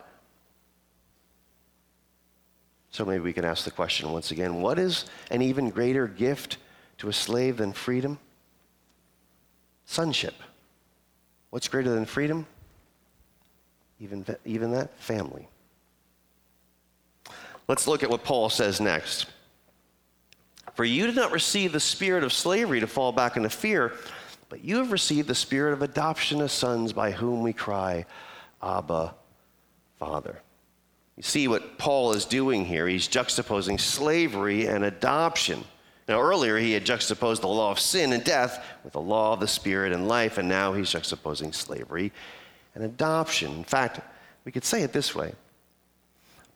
So 2.90 3.04
maybe 3.04 3.20
we 3.20 3.32
can 3.32 3.44
ask 3.44 3.64
the 3.64 3.70
question 3.70 4.10
once 4.10 4.32
again 4.32 4.60
what 4.60 4.78
is 4.78 5.04
an 5.30 5.40
even 5.40 5.70
greater 5.70 6.08
gift 6.08 6.56
to 6.98 7.08
a 7.08 7.12
slave 7.12 7.58
than 7.58 7.72
freedom? 7.72 8.18
Sonship. 9.86 10.34
What's 11.50 11.68
greater 11.68 11.90
than 11.90 12.06
freedom? 12.06 12.46
Even, 14.00 14.26
even 14.44 14.72
that, 14.72 14.98
family. 14.98 15.48
Let's 17.68 17.86
look 17.86 18.02
at 18.02 18.10
what 18.10 18.24
Paul 18.24 18.50
says 18.50 18.80
next. 18.80 19.26
For 20.74 20.85
you 20.85 21.06
did 21.06 21.16
not 21.16 21.33
receive 21.33 21.72
the 21.72 21.80
spirit 21.80 22.24
of 22.24 22.33
slavery 22.33 22.80
to 22.80 22.87
fall 22.87 23.12
back 23.12 23.37
into 23.37 23.50
fear, 23.50 23.92
but 24.48 24.64
you 24.64 24.78
have 24.78 24.92
received 24.92 25.28
the 25.28 25.35
spirit 25.35 25.72
of 25.72 25.83
adoption 25.83 26.40
as 26.40 26.52
sons 26.52 26.92
by 26.92 27.11
whom 27.11 27.42
we 27.42 27.52
cry, 27.52 28.06
Abba, 28.62 29.14
Father. 29.98 30.40
You 31.16 31.22
see 31.22 31.48
what 31.48 31.76
Paul 31.76 32.12
is 32.12 32.24
doing 32.24 32.64
here. 32.64 32.88
He's 32.88 33.09
juxtaposing 33.09 33.78
slavery 33.78 34.66
and 34.66 34.85
adoption. 34.85 35.64
Now, 36.09 36.20
earlier 36.20 36.56
he 36.56 36.72
had 36.72 36.85
juxtaposed 36.85 37.42
the 37.42 37.48
law 37.48 37.70
of 37.70 37.78
sin 37.78 38.12
and 38.12 38.24
death 38.24 38.64
with 38.83 38.94
the 38.94 39.00
law 39.00 39.35
of 39.35 39.40
the 39.40 39.46
Spirit 39.46 39.92
and 39.92 40.09
life, 40.09 40.38
and 40.38 40.48
now 40.48 40.72
he's 40.72 40.90
juxtaposing 40.90 41.54
slavery 41.54 42.11
and 42.74 42.83
adoption. 42.83 43.52
In 43.52 43.64
fact, 43.64 44.00
we 44.44 44.50
could 44.50 44.64
say 44.64 44.83
it 44.83 44.92
this 44.92 45.14
way 45.14 45.35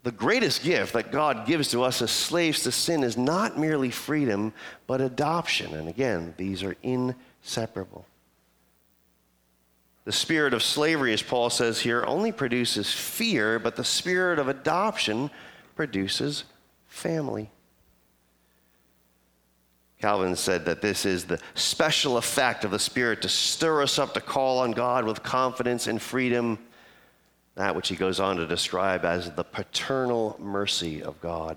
the 0.05 0.13
greatest 0.13 0.63
gift 0.63 0.93
that 0.93 1.11
God 1.11 1.47
gives 1.47 1.69
to 1.71 1.83
us 1.83 2.03
as 2.03 2.11
slaves 2.11 2.63
to 2.63 2.71
sin 2.71 3.03
is 3.03 3.17
not 3.17 3.59
merely 3.59 3.91
freedom, 3.91 4.53
but 4.87 5.01
adoption. 5.01 5.75
And 5.75 5.89
again, 5.89 6.35
these 6.37 6.63
are 6.63 6.77
inseparable. 6.83 8.07
The 10.05 10.13
spirit 10.13 10.53
of 10.53 10.63
slavery, 10.63 11.15
as 11.15 11.23
Paul 11.23 11.49
says 11.49 11.81
here, 11.81 12.05
only 12.05 12.33
produces 12.33 12.93
fear, 12.93 13.59
but 13.59 13.77
the 13.77 13.85
spirit 13.85 14.39
of 14.39 14.49
adoption 14.49 15.31
produces 15.75 16.45
family. 16.87 17.51
Calvin 20.03 20.37
said 20.37 20.67
that 20.67 20.83
this 20.83 21.07
is 21.07 21.25
the 21.25 21.41
special 21.55 22.19
effect 22.19 22.63
of 22.67 22.71
the 22.71 22.79
Spirit 22.79 23.23
to 23.23 23.29
stir 23.31 23.81
us 23.81 23.99
up 23.99 24.13
to 24.13 24.21
call 24.21 24.59
on 24.59 24.73
God 24.73 25.07
with 25.07 25.23
confidence 25.23 25.87
and 25.87 26.03
freedom, 26.03 26.59
that 27.57 27.77
which 27.77 27.89
he 27.89 27.97
goes 27.97 28.21
on 28.21 28.37
to 28.37 28.47
describe 28.47 29.05
as 29.05 29.31
the 29.31 29.45
paternal 29.45 30.37
mercy 30.41 31.03
of 31.03 31.21
God. 31.21 31.57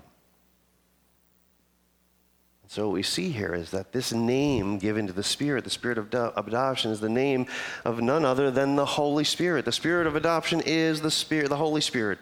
So, 2.70 2.88
what 2.88 2.94
we 2.94 3.02
see 3.02 3.30
here 3.30 3.54
is 3.54 3.70
that 3.70 3.92
this 3.92 4.12
name 4.12 4.78
given 4.78 5.06
to 5.06 5.12
the 5.14 5.22
Spirit, 5.22 5.64
the 5.64 5.70
Spirit 5.70 5.96
of, 5.96 6.12
adoption, 6.12 6.90
is 6.90 7.00
the 7.00 7.08
name 7.08 7.46
of 7.86 8.02
none 8.02 8.26
other 8.26 8.50
than 8.50 8.76
the 8.76 8.84
Holy 8.84 9.24
Spirit. 9.24 9.64
The 9.64 9.72
Spirit 9.72 10.06
of 10.06 10.16
adoption 10.16 10.60
is 10.66 11.00
the 11.00 11.10
Spirit, 11.10 11.48
the 11.48 11.56
Holy 11.56 11.80
Spirit. 11.80 12.18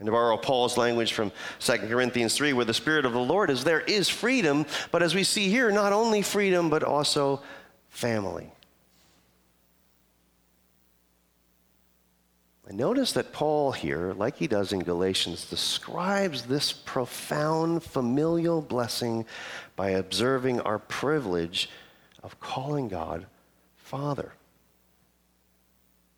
And 0.00 0.06
to 0.06 0.12
borrow 0.12 0.36
Paul's 0.36 0.76
language 0.76 1.12
from 1.12 1.30
2 1.60 1.78
Corinthians 1.88 2.36
3, 2.36 2.54
where 2.54 2.64
the 2.64 2.74
Spirit 2.74 3.06
of 3.06 3.12
the 3.12 3.20
Lord 3.20 3.50
is, 3.50 3.62
there 3.62 3.82
is 3.82 4.08
freedom, 4.08 4.66
but 4.90 5.00
as 5.00 5.14
we 5.14 5.22
see 5.22 5.48
here, 5.48 5.70
not 5.70 5.92
only 5.92 6.20
freedom, 6.20 6.68
but 6.68 6.82
also 6.82 7.40
family. 7.90 8.52
Notice 12.72 13.12
that 13.12 13.32
Paul 13.32 13.72
here, 13.72 14.14
like 14.14 14.36
he 14.36 14.46
does 14.46 14.72
in 14.72 14.80
Galatians, 14.80 15.48
describes 15.48 16.42
this 16.42 16.72
profound 16.72 17.82
familial 17.82 18.62
blessing 18.62 19.26
by 19.76 19.90
observing 19.90 20.60
our 20.60 20.78
privilege 20.78 21.68
of 22.22 22.40
calling 22.40 22.88
God 22.88 23.26
Father. 23.76 24.32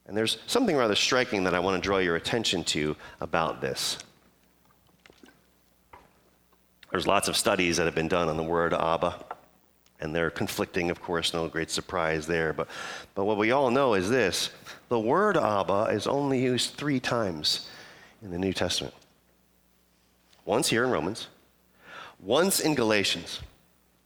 And 0.07 0.17
there's 0.17 0.39
something 0.47 0.77
rather 0.77 0.95
striking 0.95 1.45
that 1.45 1.55
I 1.55 1.59
want 1.59 1.83
to 1.83 1.85
draw 1.85 1.99
your 1.99 2.15
attention 2.15 2.63
to 2.65 2.97
about 3.21 3.61
this. 3.61 3.99
There's 6.93 7.09
lots 7.09 7.27
of 7.27 7.37
studies 7.37 7.77
that 7.77 7.87
have 7.87 7.95
been 7.95 8.09
done 8.09 8.29
on 8.29 8.37
the 8.37 8.43
word 8.45 8.73
Abba, 8.73 9.26
and 10.01 10.15
they're 10.15 10.31
conflicting, 10.31 10.91
of 10.91 11.01
course, 11.01 11.33
no 11.33 11.49
great 11.49 11.71
surprise 11.71 12.27
there. 12.27 12.53
But, 12.53 12.69
but 13.15 13.25
what 13.25 13.39
we 13.39 13.51
all 13.51 13.71
know 13.71 13.95
is 13.95 14.11
this 14.11 14.51
the 14.89 14.99
word 14.99 15.37
Abba 15.37 15.89
is 15.93 16.07
only 16.07 16.43
used 16.43 16.75
three 16.75 17.01
times 17.01 17.69
in 18.23 18.31
the 18.31 18.39
New 18.39 18.53
Testament 18.53 18.95
once 20.45 20.69
here 20.69 20.85
in 20.85 20.91
Romans, 20.91 21.27
once 22.21 22.61
in 22.61 22.75
Galatians, 22.75 23.41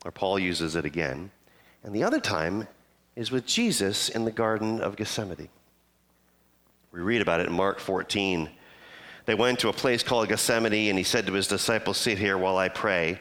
where 0.02 0.10
Paul 0.10 0.38
uses 0.38 0.74
it 0.74 0.84
again, 0.84 1.30
and 1.84 1.94
the 1.94 2.02
other 2.02 2.18
time 2.18 2.66
is 3.14 3.30
with 3.30 3.46
Jesus 3.46 4.08
in 4.08 4.24
the 4.24 4.32
Garden 4.32 4.80
of 4.80 4.96
Gethsemane. 4.96 5.48
We 6.92 7.00
read 7.00 7.20
about 7.20 7.40
it 7.40 7.46
in 7.46 7.52
Mark 7.52 7.78
14. 7.78 8.48
They 9.26 9.34
went 9.34 9.60
to 9.60 9.68
a 9.68 9.72
place 9.72 10.02
called 10.02 10.28
Gethsemane, 10.28 10.88
and 10.88 10.98
he 10.98 11.04
said 11.04 11.26
to 11.26 11.32
his 11.32 11.46
disciples, 11.46 11.98
Sit 11.98 12.18
here 12.18 12.38
while 12.38 12.56
I 12.56 12.68
pray. 12.68 13.20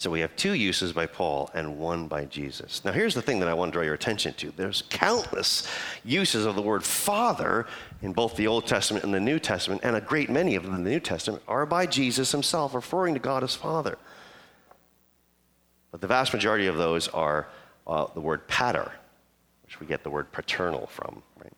So 0.00 0.10
we 0.10 0.20
have 0.20 0.36
two 0.36 0.52
uses 0.52 0.92
by 0.92 1.06
Paul 1.06 1.50
and 1.54 1.76
one 1.76 2.06
by 2.06 2.24
Jesus. 2.26 2.84
Now, 2.84 2.92
here's 2.92 3.14
the 3.14 3.22
thing 3.22 3.40
that 3.40 3.48
I 3.48 3.54
want 3.54 3.72
to 3.72 3.76
draw 3.76 3.82
your 3.82 3.94
attention 3.94 4.32
to 4.34 4.52
there's 4.52 4.82
countless 4.90 5.68
uses 6.04 6.46
of 6.46 6.54
the 6.54 6.62
word 6.62 6.84
Father 6.84 7.66
in 8.00 8.12
both 8.12 8.36
the 8.36 8.46
Old 8.46 8.64
Testament 8.64 9.04
and 9.04 9.12
the 9.12 9.18
New 9.18 9.40
Testament, 9.40 9.80
and 9.82 9.96
a 9.96 10.00
great 10.00 10.30
many 10.30 10.54
of 10.54 10.62
them 10.62 10.76
in 10.76 10.84
the 10.84 10.90
New 10.90 11.00
Testament 11.00 11.42
are 11.48 11.66
by 11.66 11.84
Jesus 11.84 12.30
himself, 12.30 12.74
referring 12.74 13.14
to 13.14 13.20
God 13.20 13.42
as 13.42 13.56
Father. 13.56 13.98
But 15.90 16.00
the 16.00 16.06
vast 16.06 16.32
majority 16.32 16.68
of 16.68 16.76
those 16.76 17.08
are 17.08 17.48
uh, 17.88 18.06
the 18.14 18.20
word 18.20 18.46
pater, 18.46 18.92
which 19.64 19.80
we 19.80 19.86
get 19.88 20.04
the 20.04 20.10
word 20.10 20.30
paternal 20.30 20.86
from, 20.86 21.24
right? 21.42 21.52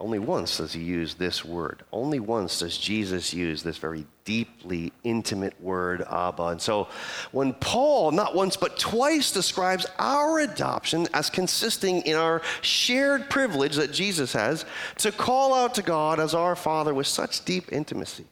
Only 0.00 0.18
once 0.18 0.56
does 0.56 0.72
he 0.72 0.80
use 0.80 1.14
this 1.14 1.44
word. 1.44 1.82
Only 1.92 2.20
once 2.20 2.60
does 2.60 2.78
Jesus 2.78 3.34
use 3.34 3.62
this 3.62 3.76
very 3.76 4.06
deeply 4.24 4.94
intimate 5.04 5.60
word, 5.60 6.02
Abba. 6.10 6.44
And 6.44 6.62
so 6.62 6.88
when 7.32 7.52
Paul, 7.52 8.10
not 8.10 8.34
once 8.34 8.56
but 8.56 8.78
twice, 8.78 9.30
describes 9.30 9.84
our 9.98 10.40
adoption 10.40 11.06
as 11.12 11.28
consisting 11.28 12.00
in 12.02 12.16
our 12.16 12.40
shared 12.62 13.28
privilege 13.28 13.76
that 13.76 13.92
Jesus 13.92 14.32
has 14.32 14.64
to 14.98 15.12
call 15.12 15.52
out 15.52 15.74
to 15.74 15.82
God 15.82 16.18
as 16.18 16.32
our 16.32 16.56
Father 16.56 16.94
with 16.94 17.06
such 17.06 17.44
deep 17.44 17.70
intimacy, 17.70 18.24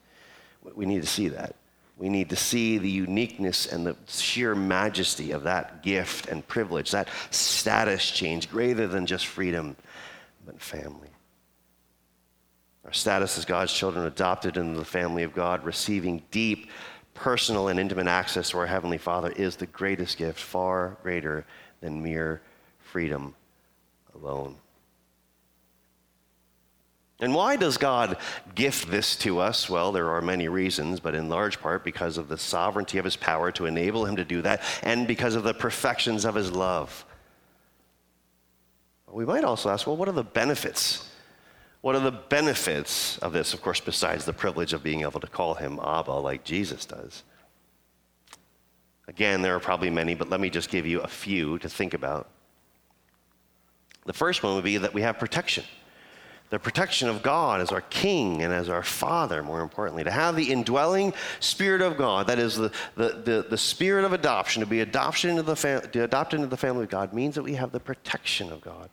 we 0.75 0.87
need 0.87 1.03
to 1.03 1.09
see 1.09 1.29
that. 1.29 1.55
We 1.99 2.09
need 2.09 2.31
to 2.31 2.37
see 2.37 2.79
the 2.79 2.89
uniqueness 2.89 3.67
and 3.67 3.85
the 3.85 3.97
sheer 4.07 4.55
majesty 4.55 5.33
of 5.33 5.43
that 5.43 5.83
gift 5.83 6.29
and 6.29 6.47
privilege, 6.47 6.93
that 6.93 7.09
status 7.31 8.11
change, 8.11 8.49
greater 8.49 8.87
than 8.87 9.05
just 9.05 9.27
freedom, 9.27 9.77
but 10.47 10.61
family. 10.63 11.08
Our 12.89 12.95
status 12.95 13.37
as 13.37 13.45
God's 13.45 13.71
children, 13.71 14.07
adopted 14.07 14.57
into 14.57 14.79
the 14.79 14.85
family 14.85 15.23
of 15.23 15.35
God, 15.35 15.63
receiving 15.63 16.23
deep, 16.31 16.71
personal, 17.13 17.69
and 17.69 17.79
intimate 17.79 18.07
access 18.07 18.49
to 18.49 18.59
our 18.61 18.67
Heavenly 18.67 18.97
Father 18.97 19.31
is 19.33 19.57
the 19.57 19.67
greatest 19.67 20.17
gift, 20.17 20.41
far 20.41 20.97
greater 21.03 21.45
than 21.83 22.03
mere 22.03 22.41
freedom 22.79 23.35
alone. 24.15 24.57
And 27.21 27.35
why 27.35 27.57
does 27.57 27.77
God 27.77 28.17
gift 28.55 28.91
this 28.91 29.17
to 29.17 29.39
us? 29.39 29.69
Well, 29.69 29.93
there 29.93 30.09
are 30.09 30.23
many 30.23 30.49
reasons, 30.49 30.99
but 30.99 31.15
in 31.15 31.29
large 31.29 31.61
part 31.61 31.85
because 31.85 32.17
of 32.17 32.29
the 32.29 32.39
sovereignty 32.39 32.97
of 32.97 33.05
his 33.05 33.17
power 33.17 33.53
to 33.53 33.67
enable 33.67 34.07
him 34.07 34.17
to 34.17 34.25
do 34.25 34.41
that, 34.41 34.63
and 34.83 35.07
because 35.07 35.35
of 35.35 35.45
the 35.45 35.53
perfections 35.53 36.25
of 36.25 36.35
his 36.35 36.51
love. 36.51 37.05
We 39.11 39.27
might 39.27 39.45
also 39.45 39.69
ask 39.69 39.87
well, 39.87 39.99
what 39.99 40.09
are 40.09 40.13
the 40.13 40.25
benefits 40.25 41.08
what 41.81 41.95
are 41.95 42.01
the 42.01 42.11
benefits 42.11 43.19
of 43.19 43.33
this, 43.33 43.55
of 43.55 43.63
course, 43.63 43.81
besides 43.81 44.25
the 44.25 44.33
privilege 44.33 44.73
of 44.73 44.83
being 44.83 45.03
able 45.03 45.21
to 45.21 45.29
call 45.29 45.55
him 45.55 45.79
Abba 45.83 46.13
like 46.13 46.45
Jesus 46.45 46.85
does? 46.85 47.23
Again, 49.07 49.43
there 49.43 49.55
are 49.55 49.61
probably 49.61 49.89
many, 49.89 50.15
but 50.15 50.29
let 50.29 50.41
me 50.41 50.51
just 50.51 50.71
give 50.71 50.87
you 50.87 51.01
a 51.01 51.09
few 51.09 51.59
to 51.61 51.69
think 51.69 51.95
about. 51.95 52.29
The 54.05 54.13
first 54.13 54.43
one 54.43 54.55
would 54.55 54.65
be 54.65 54.79
that 54.79 54.93
we 54.93 55.03
have 55.03 55.19
protection. 55.19 55.65
The 56.51 56.59
protection 56.59 57.09
of 57.09 57.23
God 57.23 57.61
as 57.61 57.73
our 57.73 57.83
King 57.83 58.43
and 58.43 58.53
as 58.53 58.69
our 58.69 58.83
Father, 58.83 59.43
more 59.43 59.61
importantly. 59.61 60.05
To 60.05 60.11
have 60.11 60.35
the 60.35 60.51
indwelling 60.51 61.13
Spirit 61.41 61.83
of 61.83 61.99
God, 61.99 62.27
that 62.27 62.39
is 62.39 62.57
the, 62.57 62.73
the, 62.97 63.21
the, 63.25 63.47
the 63.51 63.59
Spirit 63.59 64.05
of 64.05 64.13
adoption, 64.13 64.61
to 64.61 64.67
be 64.67 64.81
adoption 64.81 65.31
into 65.31 65.43
the 65.43 65.57
fam- 65.57 65.83
to 65.91 66.05
adopted 66.05 66.39
into 66.39 66.49
the 66.49 66.57
family 66.57 66.85
of 66.85 66.91
God, 66.91 67.13
means 67.13 67.35
that 67.35 67.43
we 67.43 67.55
have 67.55 67.71
the 67.71 67.81
protection 67.81 68.51
of 68.51 68.63
God. 68.63 68.89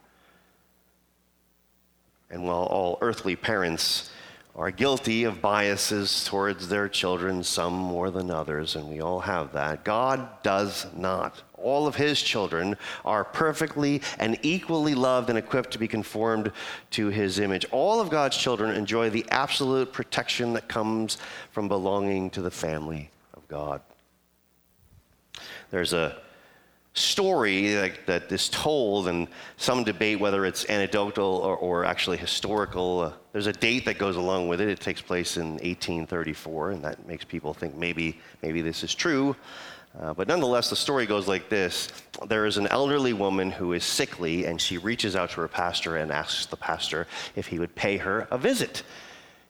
And 2.29 2.43
while 2.43 2.63
all 2.63 2.97
earthly 3.01 3.35
parents 3.35 4.11
are 4.55 4.71
guilty 4.71 5.25
of 5.25 5.41
biases 5.41 6.23
towards 6.23 6.69
their 6.69 6.87
children, 6.87 7.43
some 7.43 7.73
more 7.73 8.09
than 8.09 8.31
others, 8.31 8.75
and 8.77 8.87
we 8.87 9.01
all 9.01 9.19
have 9.19 9.51
that, 9.51 9.83
God 9.83 10.29
does 10.43 10.87
not. 10.95 11.43
All 11.55 11.87
of 11.87 11.95
his 11.95 12.21
children 12.21 12.77
are 13.03 13.25
perfectly 13.25 14.01
and 14.17 14.39
equally 14.43 14.95
loved 14.95 15.29
and 15.29 15.37
equipped 15.37 15.71
to 15.71 15.79
be 15.79 15.89
conformed 15.89 16.53
to 16.91 17.07
his 17.07 17.39
image. 17.39 17.65
All 17.71 17.99
of 17.99 18.09
God's 18.09 18.37
children 18.37 18.75
enjoy 18.75 19.09
the 19.09 19.25
absolute 19.29 19.91
protection 19.91 20.53
that 20.53 20.69
comes 20.69 21.17
from 21.51 21.67
belonging 21.67 22.29
to 22.29 22.41
the 22.41 22.51
family 22.51 23.09
of 23.33 23.45
God. 23.49 23.81
There's 25.69 25.91
a 25.91 26.21
story 26.95 27.73
that, 27.73 28.05
that 28.05 28.31
is 28.31 28.49
told, 28.49 29.07
and 29.07 29.27
some 29.57 29.83
debate 29.83 30.19
whether 30.19 30.45
it's 30.45 30.67
anecdotal 30.69 31.25
or, 31.25 31.55
or 31.57 31.85
actually 31.85 32.17
historical. 32.17 33.01
Uh, 33.01 33.13
there's 33.33 33.47
a 33.47 33.53
date 33.53 33.85
that 33.85 33.97
goes 33.97 34.15
along 34.15 34.47
with 34.47 34.61
it. 34.61 34.69
It 34.69 34.79
takes 34.79 35.01
place 35.01 35.37
in 35.37 35.51
1834, 35.55 36.71
and 36.71 36.83
that 36.83 37.05
makes 37.05 37.25
people 37.25 37.53
think 37.53 37.75
maybe, 37.75 38.19
maybe 38.41 38.61
this 38.61 38.83
is 38.83 38.95
true. 38.95 39.35
Uh, 39.99 40.13
but 40.13 40.27
nonetheless, 40.27 40.69
the 40.69 40.75
story 40.75 41.05
goes 41.05 41.27
like 41.27 41.49
this 41.49 41.89
There 42.27 42.45
is 42.45 42.57
an 42.57 42.67
elderly 42.67 43.13
woman 43.13 43.51
who 43.51 43.73
is 43.73 43.83
sickly, 43.83 44.45
and 44.45 44.59
she 44.59 44.77
reaches 44.77 45.15
out 45.15 45.31
to 45.31 45.41
her 45.41 45.47
pastor 45.47 45.97
and 45.97 46.11
asks 46.11 46.45
the 46.45 46.57
pastor 46.57 47.07
if 47.35 47.47
he 47.47 47.59
would 47.59 47.75
pay 47.75 47.97
her 47.97 48.27
a 48.31 48.37
visit. 48.37 48.83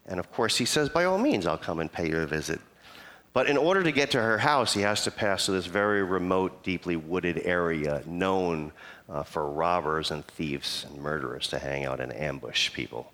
And 0.07 0.19
of 0.19 0.31
course, 0.31 0.57
he 0.57 0.65
says, 0.65 0.89
By 0.89 1.05
all 1.05 1.17
means, 1.17 1.45
I'll 1.45 1.57
come 1.57 1.79
and 1.79 1.91
pay 1.91 2.09
you 2.09 2.17
a 2.17 2.27
visit. 2.27 2.59
But 3.35 3.47
in 3.47 3.57
order 3.57 3.83
to 3.83 3.91
get 3.91 4.11
to 4.11 4.21
her 4.21 4.37
house, 4.37 4.73
he 4.73 4.79
has 4.83 5.03
to 5.03 5.11
pass 5.11 5.45
through 5.45 5.55
this 5.55 5.65
very 5.65 6.03
remote, 6.03 6.63
deeply 6.63 6.95
wooded 6.95 7.41
area 7.43 8.01
known 8.05 8.71
uh, 9.09 9.23
for 9.23 9.51
robbers 9.51 10.09
and 10.09 10.25
thieves 10.25 10.85
and 10.89 11.01
murderers 11.01 11.49
to 11.49 11.59
hang 11.59 11.83
out 11.83 11.99
and 11.99 12.15
ambush 12.15 12.71
people. 12.71 13.11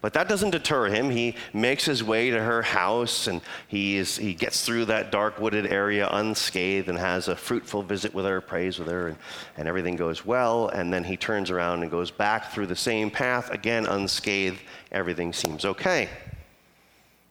But 0.00 0.14
that 0.14 0.28
doesn't 0.28 0.50
deter 0.50 0.88
him. 0.88 1.10
He 1.10 1.36
makes 1.52 1.84
his 1.84 2.02
way 2.02 2.30
to 2.30 2.42
her 2.42 2.62
house 2.62 3.28
and 3.28 3.40
he, 3.68 4.02
he 4.02 4.34
gets 4.34 4.66
through 4.66 4.86
that 4.86 5.12
dark 5.12 5.38
wooded 5.38 5.68
area 5.68 6.08
unscathed 6.10 6.88
and 6.88 6.98
has 6.98 7.28
a 7.28 7.36
fruitful 7.36 7.84
visit 7.84 8.12
with 8.12 8.24
her, 8.24 8.40
prays 8.40 8.80
with 8.80 8.88
her, 8.88 9.06
and, 9.06 9.16
and 9.58 9.68
everything 9.68 9.94
goes 9.94 10.26
well. 10.26 10.66
And 10.70 10.92
then 10.92 11.04
he 11.04 11.16
turns 11.16 11.52
around 11.52 11.82
and 11.82 11.90
goes 11.90 12.10
back 12.10 12.50
through 12.50 12.66
the 12.66 12.74
same 12.74 13.12
path, 13.12 13.52
again 13.52 13.86
unscathed. 13.86 14.58
Everything 14.90 15.32
seems 15.32 15.64
okay 15.64 16.08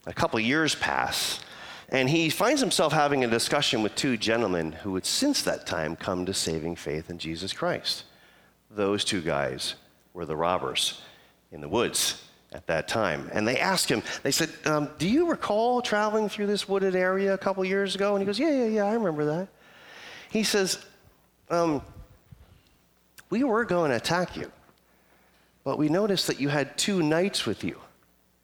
a 0.05 0.13
couple 0.13 0.39
years 0.39 0.75
pass, 0.75 1.39
and 1.89 2.09
he 2.09 2.29
finds 2.29 2.61
himself 2.61 2.93
having 2.93 3.23
a 3.23 3.27
discussion 3.27 3.81
with 3.81 3.95
two 3.95 4.15
gentlemen 4.17 4.71
who 4.71 4.93
had 4.95 5.05
since 5.05 5.41
that 5.43 5.65
time 5.65 5.95
come 5.95 6.25
to 6.25 6.33
saving 6.33 6.75
faith 6.75 7.09
in 7.09 7.17
Jesus 7.17 7.51
Christ. 7.51 8.03
Those 8.69 9.03
two 9.03 9.21
guys 9.21 9.75
were 10.13 10.25
the 10.25 10.35
robbers 10.35 11.01
in 11.51 11.61
the 11.61 11.67
woods 11.67 12.23
at 12.51 12.67
that 12.67 12.87
time. 12.87 13.29
And 13.33 13.47
they 13.47 13.57
asked 13.59 13.89
him, 13.89 14.03
they 14.23 14.31
said, 14.31 14.49
um, 14.65 14.89
Do 14.97 15.07
you 15.07 15.27
recall 15.29 15.81
traveling 15.81 16.29
through 16.29 16.47
this 16.47 16.67
wooded 16.67 16.95
area 16.95 17.33
a 17.33 17.37
couple 17.37 17.63
years 17.65 17.95
ago? 17.95 18.15
And 18.15 18.21
he 18.21 18.25
goes, 18.25 18.39
Yeah, 18.39 18.51
yeah, 18.51 18.65
yeah, 18.65 18.85
I 18.85 18.93
remember 18.93 19.25
that. 19.25 19.47
He 20.31 20.43
says, 20.43 20.83
um, 21.49 21.81
We 23.29 23.43
were 23.43 23.65
going 23.65 23.91
to 23.91 23.97
attack 23.97 24.35
you, 24.35 24.51
but 25.63 25.77
we 25.77 25.89
noticed 25.89 26.27
that 26.27 26.39
you 26.39 26.49
had 26.49 26.77
two 26.77 27.01
knights 27.01 27.45
with 27.45 27.63
you 27.63 27.79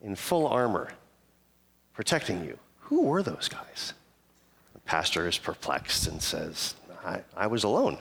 in 0.01 0.15
full 0.15 0.47
armor 0.47 0.89
protecting 1.95 2.43
you. 2.43 2.59
Who 2.81 3.03
were 3.03 3.23
those 3.23 3.47
guys? 3.47 3.93
The 4.73 4.79
pastor 4.81 5.27
is 5.27 5.37
perplexed 5.37 6.07
and 6.07 6.21
says, 6.21 6.75
I, 7.03 7.21
I 7.35 7.47
was 7.47 7.63
alone. 7.63 7.97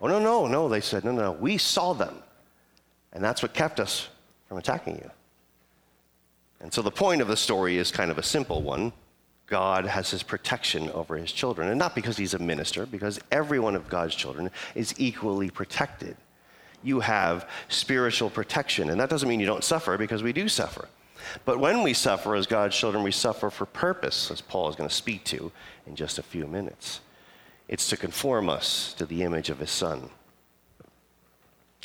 Oh, 0.00 0.08
no, 0.08 0.18
no, 0.18 0.46
no. 0.46 0.68
They 0.68 0.80
said, 0.80 1.04
no, 1.04 1.12
no. 1.12 1.32
We 1.32 1.56
saw 1.56 1.92
them. 1.94 2.16
And 3.12 3.24
that's 3.24 3.42
what 3.42 3.54
kept 3.54 3.80
us 3.80 4.08
from 4.48 4.58
attacking 4.58 4.96
you. 4.96 5.10
And 6.60 6.72
so 6.72 6.82
the 6.82 6.90
point 6.90 7.22
of 7.22 7.28
the 7.28 7.36
story 7.36 7.78
is 7.78 7.90
kind 7.90 8.10
of 8.10 8.18
a 8.18 8.22
simple 8.22 8.62
one. 8.62 8.92
God 9.46 9.86
has 9.86 10.10
his 10.10 10.22
protection 10.22 10.90
over 10.90 11.16
his 11.16 11.30
children. 11.30 11.68
And 11.68 11.78
not 11.78 11.94
because 11.94 12.16
he's 12.16 12.34
a 12.34 12.38
minister, 12.38 12.86
because 12.86 13.20
every 13.30 13.58
one 13.58 13.76
of 13.76 13.88
God's 13.88 14.14
children 14.14 14.50
is 14.74 14.94
equally 14.98 15.50
protected. 15.50 16.16
You 16.82 17.00
have 17.00 17.48
spiritual 17.68 18.30
protection. 18.30 18.90
And 18.90 19.00
that 19.00 19.10
doesn't 19.10 19.28
mean 19.28 19.40
you 19.40 19.46
don't 19.46 19.64
suffer, 19.64 19.96
because 19.96 20.22
we 20.22 20.32
do 20.32 20.48
suffer. 20.48 20.88
But 21.44 21.58
when 21.58 21.82
we 21.82 21.94
suffer 21.94 22.34
as 22.34 22.46
God's 22.46 22.76
children, 22.76 23.04
we 23.04 23.12
suffer 23.12 23.50
for 23.50 23.66
purpose, 23.66 24.30
as 24.30 24.40
Paul 24.40 24.68
is 24.68 24.76
going 24.76 24.88
to 24.88 24.94
speak 24.94 25.24
to 25.24 25.52
in 25.86 25.96
just 25.96 26.18
a 26.18 26.22
few 26.22 26.46
minutes. 26.46 27.00
It's 27.68 27.88
to 27.88 27.96
conform 27.96 28.48
us 28.48 28.94
to 28.94 29.06
the 29.06 29.22
image 29.22 29.50
of 29.50 29.58
his 29.58 29.70
Son. 29.70 30.10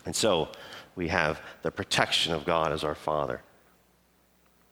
And 0.06 0.16
so 0.16 0.50
we 0.96 1.08
have 1.08 1.42
the 1.62 1.72
protection 1.72 2.34
of 2.34 2.46
God 2.46 2.72
as 2.72 2.84
our 2.84 2.96
Father. 2.96 3.42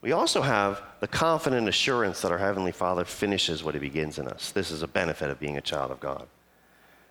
We 0.02 0.12
also 0.12 0.42
have 0.42 0.82
the 1.00 1.08
confident 1.08 1.68
assurance 1.68 2.22
that 2.22 2.32
our 2.32 2.38
Heavenly 2.38 2.72
Father 2.72 3.04
finishes 3.04 3.64
what 3.64 3.74
He 3.74 3.80
begins 3.80 4.20
in 4.20 4.28
us. 4.28 4.52
This 4.52 4.72
is 4.72 4.84
a 4.84 4.88
benefit 4.88 5.30
of 5.30 5.40
being 5.40 5.58
a 5.58 5.62
child 5.62 5.92
of 5.92 6.00
God. 6.00 6.28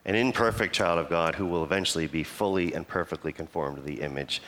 An 0.04 0.14
imperfect 0.14 0.74
child 0.74 0.98
of 1.00 1.10
God 1.10 1.34
who 1.34 1.46
will 1.46 1.64
eventually 1.64 2.06
be 2.06 2.22
fully 2.22 2.72
and 2.74 2.86
perfectly 2.86 3.32
conformed 3.32 3.76
to 3.76 3.82
the 3.82 4.00
image 4.00 4.40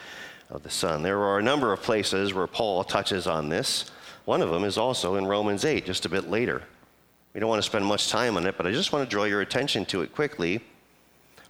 of 0.50 0.62
the 0.62 0.70
Son. 0.70 1.02
There 1.02 1.20
are 1.20 1.38
a 1.38 1.42
number 1.42 1.72
of 1.72 1.82
places 1.82 2.32
where 2.32 2.46
Paul 2.46 2.84
touches 2.84 3.26
on 3.26 3.48
this. 3.48 3.90
One 4.24 4.42
of 4.42 4.50
them 4.50 4.64
is 4.64 4.78
also 4.78 5.16
in 5.16 5.26
Romans 5.26 5.64
8, 5.64 5.84
just 5.84 6.06
a 6.06 6.08
bit 6.08 6.30
later. 6.30 6.62
We 7.34 7.40
don't 7.40 7.48
want 7.48 7.62
to 7.62 7.68
spend 7.68 7.84
much 7.84 8.08
time 8.08 8.36
on 8.36 8.46
it, 8.46 8.56
but 8.56 8.66
I 8.66 8.72
just 8.72 8.92
want 8.92 9.08
to 9.08 9.10
draw 9.10 9.24
your 9.24 9.42
attention 9.42 9.84
to 9.86 10.02
it 10.02 10.14
quickly. 10.14 10.60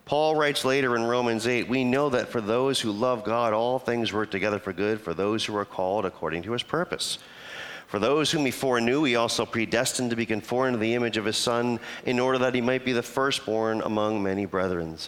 Paul 0.04 0.36
writes 0.36 0.64
later 0.64 0.96
in 0.96 1.04
Romans 1.04 1.46
8, 1.46 1.68
we 1.68 1.84
know 1.84 2.08
that 2.10 2.28
for 2.28 2.40
those 2.40 2.80
who 2.80 2.90
love 2.90 3.24
God, 3.24 3.52
all 3.52 3.78
things 3.78 4.12
work 4.12 4.30
together 4.30 4.58
for 4.58 4.72
good 4.72 5.00
for 5.00 5.14
those 5.14 5.44
who 5.44 5.56
are 5.56 5.64
called 5.64 6.04
according 6.04 6.42
to 6.44 6.52
his 6.52 6.62
purpose. 6.62 7.18
For 7.86 7.98
those 7.98 8.30
whom 8.30 8.44
he 8.44 8.50
foreknew, 8.50 9.04
he 9.04 9.16
also 9.16 9.46
predestined 9.46 10.10
to 10.10 10.16
be 10.16 10.26
conformed 10.26 10.74
to 10.74 10.78
the 10.78 10.94
image 10.94 11.16
of 11.16 11.24
his 11.24 11.36
Son, 11.36 11.80
in 12.04 12.18
order 12.18 12.38
that 12.38 12.54
he 12.54 12.60
might 12.60 12.84
be 12.84 12.92
the 12.92 13.02
firstborn 13.02 13.80
among 13.82 14.22
many 14.22 14.44
brethren. 14.44 14.98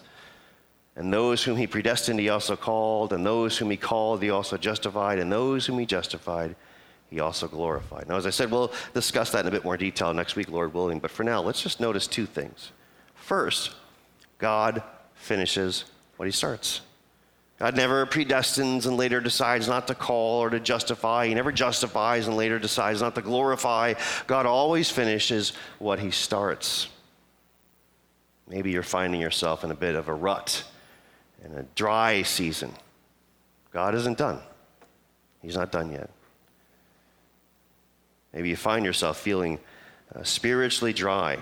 And 0.96 1.12
those 1.12 1.44
whom 1.44 1.57
he 1.57 1.66
predestined, 1.66 2.20
he 2.20 2.29
also 2.29 2.57
called. 2.57 3.12
And 3.12 3.24
those 3.24 3.57
whom 3.57 3.70
he 3.70 3.76
called, 3.76 4.22
he 4.22 4.31
also 4.31 4.57
justified. 4.57 5.18
And 5.18 5.31
those 5.31 5.66
whom 5.66 5.79
he 5.79 5.87
justified, 5.87 6.57
he 7.09 7.20
also 7.20 7.48
glorified. 7.48 8.09
Now, 8.09 8.16
as 8.16 8.26
I 8.26 8.31
said, 8.31 8.50
we'll 8.50 8.72
discuss 8.92 9.31
that 9.31 9.40
in 9.40 9.46
a 9.46 9.50
bit 9.50 9.64
more 9.64 9.76
detail 9.76 10.12
next 10.12 10.37
week, 10.37 10.50
Lord 10.50 10.74
willing. 10.74 10.98
But 10.98 11.11
for 11.11 11.24
now, 11.24 11.40
let's 11.40 11.62
just 11.62 11.81
notice 11.81 12.07
two 12.07 12.26
things. 12.26 12.72
First, 13.14 13.72
God 14.38 14.83
finishes 15.14 15.85
what 16.16 16.26
he 16.26 16.33
starts. 16.33 16.81
God 17.59 17.76
never 17.76 18.07
predestines 18.07 18.87
and 18.87 18.96
later 18.96 19.20
decides 19.20 19.68
not 19.68 19.87
to 19.88 19.94
call 19.94 20.40
or 20.40 20.48
to 20.48 20.59
justify. 20.59 21.26
He 21.26 21.35
never 21.35 21.53
justifies 21.53 22.26
and 22.26 22.37
later 22.37 22.59
decides 22.59 23.03
not 23.03 23.14
to 23.16 23.22
glorify. 23.22 23.94
God 24.26 24.46
always 24.46 24.90
finishes 24.90 25.53
what 25.79 25.98
he 25.98 26.11
starts. 26.11 26.88
Maybe 28.48 28.70
you're 28.70 28.83
finding 28.83 29.20
yourself 29.20 29.62
in 29.62 29.70
a 29.70 29.74
bit 29.74 29.94
of 29.94 30.09
a 30.09 30.14
rut 30.14 30.64
in 31.44 31.55
a 31.55 31.62
dry 31.74 32.22
season. 32.22 32.72
God 33.72 33.94
isn't 33.94 34.18
done. 34.18 34.40
He's 35.42 35.57
not 35.57 35.72
done 35.72 35.90
yet. 35.90 36.11
Maybe 38.33 38.48
you 38.48 38.57
find 38.57 38.85
yourself 38.85 39.18
feeling 39.18 39.59
uh, 40.14 40.22
spiritually 40.22 40.92
dry 40.92 41.38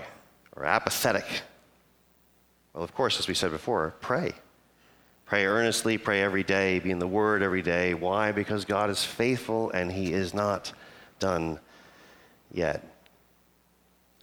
or 0.55 0.65
apathetic. 0.65 1.25
Well, 2.73 2.83
of 2.83 2.93
course, 2.93 3.19
as 3.19 3.27
we 3.27 3.33
said 3.33 3.51
before, 3.51 3.95
pray. 3.99 4.33
Pray 5.25 5.45
earnestly, 5.45 5.97
pray 5.97 6.21
every 6.23 6.43
day, 6.43 6.79
be 6.79 6.89
in 6.89 6.97
the 6.97 7.07
Word 7.07 7.43
every 7.43 7.61
day. 7.61 7.93
Why? 7.93 8.31
Because 8.31 8.65
God 8.65 8.89
is 8.89 9.03
faithful 9.03 9.69
and 9.71 9.91
He 9.91 10.11
is 10.13 10.33
not 10.33 10.71
done 11.19 11.59
yet. 12.51 12.83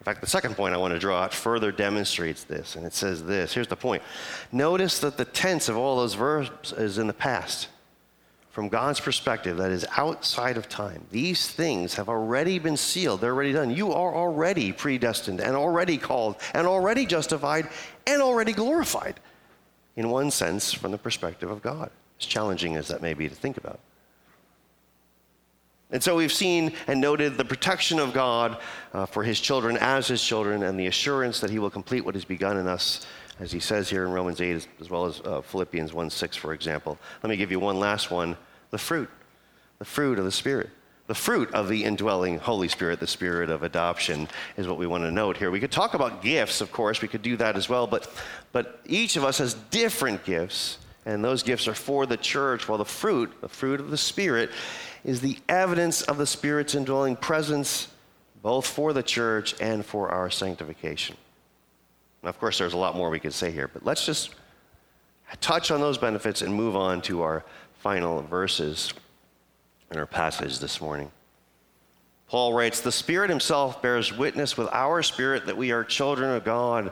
In 0.07 0.13
fact, 0.13 0.21
the 0.21 0.31
second 0.31 0.55
point 0.55 0.73
I 0.73 0.77
want 0.77 0.95
to 0.95 1.01
draw 1.01 1.23
out 1.23 1.35
further 1.35 1.73
demonstrates 1.73 2.45
this, 2.45 2.77
and 2.77 2.87
it 2.87 2.95
says 2.95 3.25
this. 3.25 3.53
Here's 3.53 3.67
the 3.67 3.75
point. 3.75 4.05
Notice 4.53 5.01
that 5.01 5.17
the 5.17 5.25
tense 5.25 5.69
of 5.69 5.77
all 5.77 5.97
those 5.97 6.15
verbs 6.15 6.71
is 6.71 6.99
in 6.99 7.09
the 7.09 7.13
past. 7.13 7.67
From 8.51 8.69
God's 8.69 9.01
perspective, 9.01 9.57
that 9.57 9.73
is 9.73 9.85
outside 9.97 10.59
of 10.59 10.69
time. 10.69 11.05
These 11.11 11.49
things 11.49 11.97
have 11.97 12.09
already 12.09 12.61
been 12.61 12.77
sealed, 12.77 13.21
they're 13.21 13.33
already 13.33 13.53
done. 13.53 13.73
You 13.73 13.93
are 13.95 14.15
already 14.15 14.71
predestined 14.71 15.41
and 15.41 15.57
already 15.57 15.99
called 15.99 16.37
and 16.55 16.69
already 16.69 17.05
justified 17.05 17.69
and 18.07 18.23
already 18.23 18.53
glorified 18.53 19.19
in 19.97 20.09
one 20.09 20.31
sense, 20.31 20.73
from 20.73 20.93
the 20.93 20.99
perspective 20.99 21.51
of 21.51 21.63
God, 21.63 21.91
as 22.21 22.27
challenging 22.27 22.77
as 22.77 22.87
that 22.89 23.03
may 23.03 23.13
be 23.13 23.29
to 23.29 23.35
think 23.35 23.57
about. 23.57 23.81
And 25.91 26.03
so 26.03 26.17
we've 26.17 26.33
seen 26.33 26.73
and 26.89 27.01
noted 27.01 27.37
the 27.37 27.45
protection 27.45 27.99
of 27.99 28.13
God 28.13 28.59
uh, 28.93 29.07
for 29.07 29.23
his 29.23 29.39
children 29.39 29.77
as 29.77 30.09
his 30.09 30.23
children 30.23 30.65
and 30.65 30.79
the 30.79 30.87
assurance 30.87 31.41
that 31.41 31.51
he 31.51 31.59
will 31.59 31.71
complete 31.71 32.05
what 32.05 32.15
has 32.15 32.25
begun 32.25 32.57
in 32.57 32.67
us, 32.67 33.07
as 33.39 33.53
he 33.53 33.61
says 33.61 33.89
here 33.89 34.05
in 34.05 34.11
Romans 34.11 34.41
8, 34.41 34.51
as, 34.53 34.69
as 34.81 34.91
well 34.91 35.07
as 35.07 35.21
uh, 35.21 35.41
Philippians 35.43 35.93
1 35.93 36.11
6, 36.11 36.37
for 36.37 36.53
example. 36.53 36.99
Let 37.23 37.31
me 37.31 37.37
give 37.37 37.53
you 37.53 37.61
one 37.61 37.79
last 37.79 38.11
one 38.11 38.37
the 38.71 38.79
fruit, 38.79 39.09
the 39.79 39.85
fruit 39.85 40.19
of 40.19 40.25
the 40.25 40.33
Spirit. 40.33 40.71
The 41.07 41.15
fruit 41.15 41.55
of 41.55 41.69
the 41.69 41.85
indwelling 41.85 42.39
Holy 42.39 42.67
Spirit, 42.67 42.99
the 42.99 43.07
spirit 43.07 43.49
of 43.49 43.63
adoption, 43.63 44.27
is 44.57 44.67
what 44.67 44.77
we 44.77 44.89
want 44.89 45.05
to 45.05 45.13
note 45.13 45.37
here. 45.37 45.53
We 45.53 45.61
could 45.61 45.71
talk 45.71 45.95
about 45.95 46.21
gifts, 46.21 46.61
of 46.61 46.73
course, 46.73 47.01
we 47.01 47.07
could 47.07 47.23
do 47.23 47.37
that 47.37 47.57
as 47.57 47.69
well, 47.69 47.87
but, 47.87 48.11
but 48.51 48.81
each 48.87 49.15
of 49.17 49.23
us 49.23 49.39
has 49.39 49.55
different 49.71 50.25
gifts, 50.25 50.79
and 51.05 51.25
those 51.25 51.45
gifts 51.45 51.69
are 51.69 51.75
for 51.75 52.07
the 52.07 52.17
church, 52.17 52.69
while 52.69 52.79
the 52.79 52.85
fruit, 52.85 53.33
the 53.41 53.49
fruit 53.49 53.79
of 53.79 53.93
the 53.93 53.97
Spirit, 53.97 54.51
is 55.07 55.21
the 55.21 55.39
evidence 55.49 56.03
of 56.03 56.19
the 56.19 56.27
Spirit's 56.27 56.75
indwelling 56.75 57.15
presence, 57.15 57.87
both 58.43 58.67
for 58.67 58.93
the 58.93 59.05
church 59.05 59.55
and 59.61 59.87
for 59.87 60.11
our 60.11 60.29
sanctification. 60.29 61.17
Now, 62.25 62.31
of 62.31 62.41
course, 62.41 62.59
there's 62.59 62.73
a 62.73 62.77
lot 62.77 62.97
more 62.97 63.09
we 63.09 63.21
could 63.21 63.33
say 63.33 63.53
here, 63.53 63.71
but 63.73 63.87
let's 63.87 64.05
just 64.05 64.35
touch 65.41 65.71
on 65.71 65.81
those 65.81 65.97
benefits 65.97 66.43
and 66.43 66.53
move 66.53 66.75
on 66.75 67.01
to 67.03 67.23
our 67.23 67.45
final 67.79 68.21
verses 68.23 68.93
in 69.93 69.97
our 69.97 70.07
passage 70.07 70.59
this 70.59 70.81
morning. 70.81 71.13
Paul 72.27 72.53
writes, 72.53 72.81
The 72.81 72.91
Spirit 72.91 73.31
Himself 73.31 73.81
bears 73.81 74.13
witness 74.13 74.57
with 74.57 74.69
our 74.73 75.05
spirit 75.05 75.47
that 75.47 75.57
we 75.57 75.71
are 75.71 75.85
children 75.85 76.35
of 76.35 76.45
God, 76.45 76.91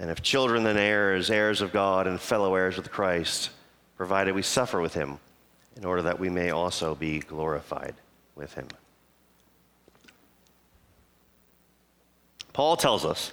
and 0.00 0.10
if 0.10 0.20
children, 0.20 0.64
then 0.64 0.76
heirs, 0.76 1.30
heirs 1.30 1.60
of 1.60 1.72
God, 1.72 2.08
and 2.08 2.20
fellow 2.20 2.56
heirs 2.56 2.76
with 2.76 2.90
Christ, 2.90 3.50
provided 3.96 4.34
we 4.34 4.42
suffer 4.42 4.80
with 4.80 4.94
Him, 4.94 5.20
in 5.76 5.84
order 5.84 6.02
that 6.02 6.18
we 6.18 6.28
may 6.28 6.50
also 6.50 6.94
be 6.94 7.20
glorified 7.20 7.94
with 8.34 8.54
Him. 8.54 8.66
Paul 12.52 12.76
tells 12.76 13.04
us 13.04 13.32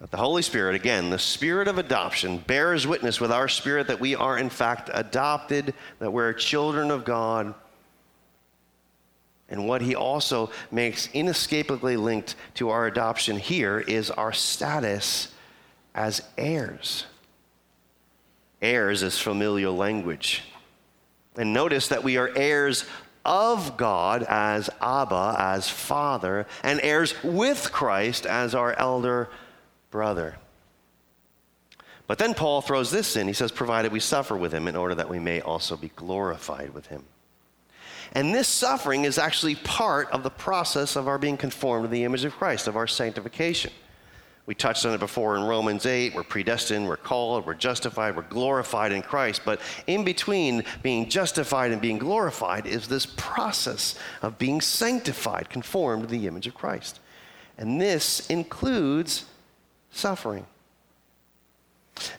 that 0.00 0.10
the 0.10 0.18
Holy 0.18 0.42
Spirit, 0.42 0.74
again, 0.74 1.08
the 1.08 1.18
Spirit 1.18 1.68
of 1.68 1.78
adoption, 1.78 2.38
bears 2.38 2.86
witness 2.86 3.20
with 3.20 3.32
our 3.32 3.48
spirit 3.48 3.86
that 3.86 3.98
we 3.98 4.14
are 4.14 4.36
in 4.36 4.50
fact 4.50 4.90
adopted, 4.92 5.72
that 6.00 6.12
we're 6.12 6.34
children 6.34 6.90
of 6.90 7.04
God 7.06 7.54
and 9.48 9.66
what 9.66 9.82
he 9.82 9.94
also 9.94 10.50
makes 10.70 11.08
inescapably 11.12 11.96
linked 11.96 12.34
to 12.54 12.70
our 12.70 12.86
adoption 12.86 13.38
here 13.38 13.78
is 13.78 14.10
our 14.10 14.32
status 14.32 15.28
as 15.94 16.22
heirs. 16.36 17.06
Heirs 18.60 19.02
is 19.02 19.18
familial 19.18 19.76
language. 19.76 20.42
And 21.36 21.52
notice 21.52 21.88
that 21.88 22.04
we 22.04 22.16
are 22.16 22.30
heirs 22.34 22.84
of 23.24 23.76
God 23.76 24.22
as 24.28 24.70
Abba, 24.80 25.36
as 25.38 25.68
Father, 25.68 26.46
and 26.62 26.80
heirs 26.82 27.14
with 27.22 27.72
Christ 27.72 28.24
as 28.24 28.54
our 28.54 28.72
elder 28.74 29.28
brother. 29.90 30.36
But 32.06 32.18
then 32.18 32.34
Paul 32.34 32.60
throws 32.60 32.90
this 32.90 33.16
in. 33.16 33.26
He 33.26 33.32
says, 33.32 33.50
provided 33.50 33.90
we 33.90 34.00
suffer 34.00 34.36
with 34.36 34.52
him 34.52 34.68
in 34.68 34.76
order 34.76 34.94
that 34.94 35.08
we 35.08 35.18
may 35.18 35.40
also 35.40 35.76
be 35.76 35.88
glorified 35.96 36.72
with 36.72 36.86
him. 36.86 37.02
And 38.12 38.32
this 38.32 38.46
suffering 38.46 39.04
is 39.04 39.18
actually 39.18 39.56
part 39.56 40.08
of 40.12 40.22
the 40.22 40.30
process 40.30 40.94
of 40.94 41.08
our 41.08 41.18
being 41.18 41.36
conformed 41.36 41.84
to 41.84 41.88
the 41.88 42.04
image 42.04 42.24
of 42.24 42.34
Christ, 42.36 42.68
of 42.68 42.76
our 42.76 42.86
sanctification. 42.86 43.72
We 44.46 44.54
touched 44.54 44.86
on 44.86 44.94
it 44.94 45.00
before 45.00 45.36
in 45.36 45.42
Romans 45.42 45.86
8. 45.86 46.14
We're 46.14 46.22
predestined, 46.22 46.86
we're 46.86 46.96
called, 46.96 47.46
we're 47.46 47.54
justified, 47.54 48.14
we're 48.14 48.22
glorified 48.22 48.92
in 48.92 49.02
Christ. 49.02 49.42
But 49.44 49.60
in 49.88 50.04
between 50.04 50.62
being 50.82 51.08
justified 51.08 51.72
and 51.72 51.82
being 51.82 51.98
glorified 51.98 52.64
is 52.64 52.86
this 52.86 53.06
process 53.06 53.98
of 54.22 54.38
being 54.38 54.60
sanctified, 54.60 55.50
conformed 55.50 56.04
to 56.04 56.08
the 56.08 56.28
image 56.28 56.46
of 56.46 56.54
Christ. 56.54 57.00
And 57.58 57.80
this 57.80 58.28
includes 58.30 59.24
suffering. 59.90 60.46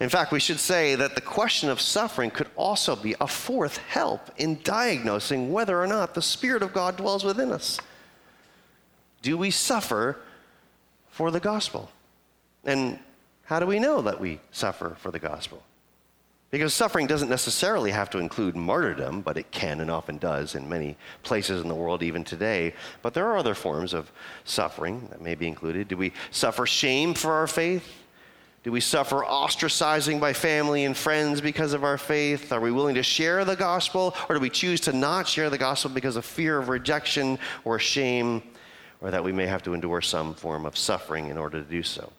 In 0.02 0.10
fact, 0.10 0.32
we 0.32 0.40
should 0.40 0.60
say 0.60 0.96
that 0.96 1.16
the 1.16 1.22
question 1.22 1.70
of 1.70 1.80
suffering 1.80 2.32
could 2.32 2.50
also 2.58 2.96
be 2.96 3.16
a 3.22 3.28
fourth 3.28 3.78
help 3.78 4.32
in 4.38 4.60
diagnosing 4.64 5.52
whether 5.52 5.82
or 5.82 5.88
not 5.88 6.14
the 6.14 6.22
Spirit 6.22 6.64
of 6.64 6.74
God 6.74 6.98
dwells 6.98 7.24
within 7.24 7.52
us. 7.52 7.80
Do 9.22 9.38
we 9.38 9.52
suffer 9.52 10.18
for 11.10 11.32
the 11.32 11.40
gospel? 11.40 11.92
And 12.68 13.00
how 13.46 13.60
do 13.60 13.66
we 13.66 13.80
know 13.80 14.02
that 14.02 14.20
we 14.20 14.40
suffer 14.52 14.96
for 15.00 15.10
the 15.10 15.20
gospel? 15.20 15.64
Because 16.52 16.74
suffering 16.74 17.08
doesn't 17.08 17.30
necessarily 17.30 17.92
have 17.92 18.10
to 18.12 18.20
include 18.20 18.56
martyrdom, 18.56 19.22
but 19.22 19.38
it 19.38 19.52
can 19.52 19.82
and 19.82 19.90
often 19.90 20.18
does 20.18 20.56
in 20.56 20.70
many 20.70 20.96
places 21.24 21.62
in 21.62 21.68
the 21.68 21.76
world, 21.76 22.04
even 22.04 22.24
today. 22.24 22.74
But 23.02 23.14
there 23.14 23.26
are 23.28 23.38
other 23.38 23.56
forms 23.56 23.94
of 23.94 24.12
suffering 24.46 25.08
that 25.10 25.22
may 25.22 25.36
be 25.36 25.48
included. 25.48 25.88
Do 25.88 25.98
we 25.98 26.14
suffer 26.32 26.66
shame 26.66 27.14
for 27.14 27.34
our 27.34 27.48
faith? 27.48 27.86
Do 28.64 28.72
we 28.72 28.82
suffer 28.82 29.24
ostracizing 29.24 30.20
by 30.20 30.34
family 30.34 30.86
and 30.86 30.96
friends 30.96 31.42
because 31.42 31.74
of 31.74 31.84
our 31.84 31.98
faith? 31.98 32.52
Are 32.52 32.60
we 32.60 32.72
willing 32.72 32.96
to 32.96 33.04
share 33.04 33.46
the 33.46 33.56
gospel? 33.56 34.14
Or 34.28 34.36
do 34.36 34.42
we 34.42 34.50
choose 34.50 34.82
to 34.82 34.94
not 34.94 35.28
share 35.28 35.50
the 35.50 35.58
gospel 35.58 35.92
because 35.92 36.16
of 36.16 36.26
fear 36.26 36.58
of 36.58 36.68
rejection 36.70 37.40
or 37.66 37.80
shame, 37.80 38.42
or 39.00 39.12
that 39.12 39.24
we 39.24 39.32
may 39.32 39.46
have 39.48 39.64
to 39.64 39.74
endure 39.74 40.02
some 40.02 40.34
form 40.34 40.66
of 40.66 40.78
suffering 40.78 41.28
in 41.28 41.38
order 41.38 41.62
to 41.62 41.70
do 41.70 41.84
so? 41.84 42.12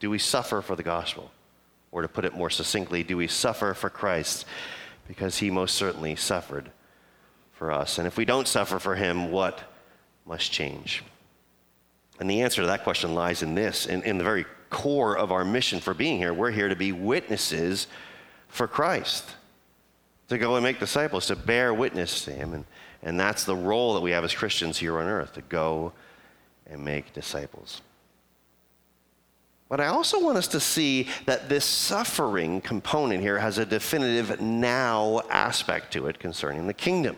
Do 0.00 0.10
we 0.10 0.18
suffer 0.18 0.60
for 0.60 0.76
the 0.76 0.82
gospel? 0.82 1.30
Or 1.92 2.02
to 2.02 2.08
put 2.08 2.24
it 2.24 2.34
more 2.34 2.50
succinctly, 2.50 3.02
do 3.02 3.16
we 3.16 3.28
suffer 3.28 3.72
for 3.74 3.88
Christ 3.88 4.46
because 5.06 5.38
he 5.38 5.50
most 5.50 5.76
certainly 5.76 6.16
suffered 6.16 6.70
for 7.52 7.70
us? 7.70 7.98
And 7.98 8.06
if 8.06 8.16
we 8.16 8.24
don't 8.24 8.48
suffer 8.48 8.78
for 8.78 8.96
him, 8.96 9.30
what 9.30 9.60
must 10.26 10.50
change? 10.50 11.04
And 12.18 12.28
the 12.28 12.42
answer 12.42 12.62
to 12.62 12.68
that 12.68 12.84
question 12.84 13.14
lies 13.14 13.42
in 13.42 13.54
this, 13.54 13.86
in, 13.86 14.02
in 14.02 14.18
the 14.18 14.24
very 14.24 14.44
core 14.70 15.16
of 15.16 15.30
our 15.30 15.44
mission 15.44 15.80
for 15.80 15.94
being 15.94 16.18
here. 16.18 16.34
We're 16.34 16.50
here 16.50 16.68
to 16.68 16.76
be 16.76 16.92
witnesses 16.92 17.86
for 18.48 18.66
Christ, 18.66 19.30
to 20.28 20.38
go 20.38 20.56
and 20.56 20.64
make 20.64 20.80
disciples, 20.80 21.26
to 21.26 21.36
bear 21.36 21.72
witness 21.72 22.24
to 22.24 22.32
Him. 22.32 22.54
And, 22.54 22.64
and 23.02 23.18
that's 23.18 23.44
the 23.44 23.56
role 23.56 23.94
that 23.94 24.00
we 24.00 24.10
have 24.12 24.24
as 24.24 24.34
Christians 24.34 24.78
here 24.78 24.98
on 24.98 25.06
earth, 25.06 25.34
to 25.34 25.42
go 25.42 25.92
and 26.66 26.84
make 26.84 27.12
disciples. 27.12 27.82
But 29.68 29.80
I 29.80 29.86
also 29.86 30.20
want 30.20 30.36
us 30.36 30.48
to 30.48 30.60
see 30.60 31.08
that 31.26 31.48
this 31.48 31.64
suffering 31.64 32.60
component 32.60 33.22
here 33.22 33.38
has 33.38 33.58
a 33.58 33.66
definitive 33.66 34.40
now 34.40 35.22
aspect 35.30 35.92
to 35.94 36.06
it 36.06 36.18
concerning 36.18 36.66
the 36.66 36.74
kingdom. 36.74 37.16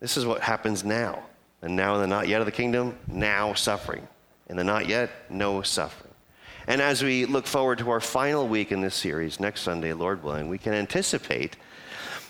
This 0.00 0.16
is 0.16 0.24
what 0.24 0.40
happens 0.42 0.84
now. 0.84 1.24
And 1.60 1.74
now 1.74 1.96
in 1.96 2.00
the 2.00 2.06
not 2.06 2.28
yet 2.28 2.40
of 2.40 2.46
the 2.46 2.52
kingdom, 2.52 2.96
now 3.08 3.52
suffering. 3.54 4.06
In 4.48 4.56
the 4.56 4.64
not 4.64 4.86
yet, 4.86 5.10
no 5.28 5.60
suffering. 5.62 6.14
And 6.68 6.80
as 6.80 7.02
we 7.02 7.24
look 7.24 7.46
forward 7.46 7.78
to 7.78 7.90
our 7.90 8.00
final 8.00 8.46
week 8.46 8.70
in 8.72 8.80
this 8.80 8.94
series, 8.94 9.40
next 9.40 9.62
Sunday, 9.62 9.92
Lord 9.92 10.22
willing, 10.22 10.48
we 10.48 10.58
can 10.58 10.74
anticipate 10.74 11.56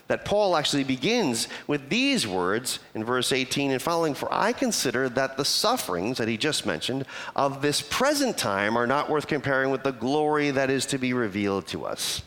that 0.09 0.25
Paul 0.25 0.57
actually 0.57 0.85
begins 0.85 1.49
with 1.67 1.89
these 1.89 2.27
words 2.27 2.81
in 2.95 3.05
verse 3.05 3.31
18 3.31 3.71
and 3.71 3.81
following 3.81 4.15
For 4.15 4.33
I 4.33 4.53
consider 4.53 5.09
that 5.11 5.37
the 5.37 5.45
sufferings 5.45 6.19
that 6.19 6.29
he 6.29 6.37
just 6.37 6.67
mentioned 6.67 7.05
of 7.37 7.63
this 7.63 7.81
present 7.81 8.37
time 8.37 8.77
are 8.77 8.87
not 8.87 9.09
worth 9.09 9.27
comparing 9.27 9.71
with 9.71 9.85
the 9.85 9.93
glory 9.93 10.51
that 10.51 10.71
is 10.71 10.87
to 10.87 10.99
be 10.99 11.13
revealed 11.13 11.67
to 11.69 11.85
us. 11.85 12.23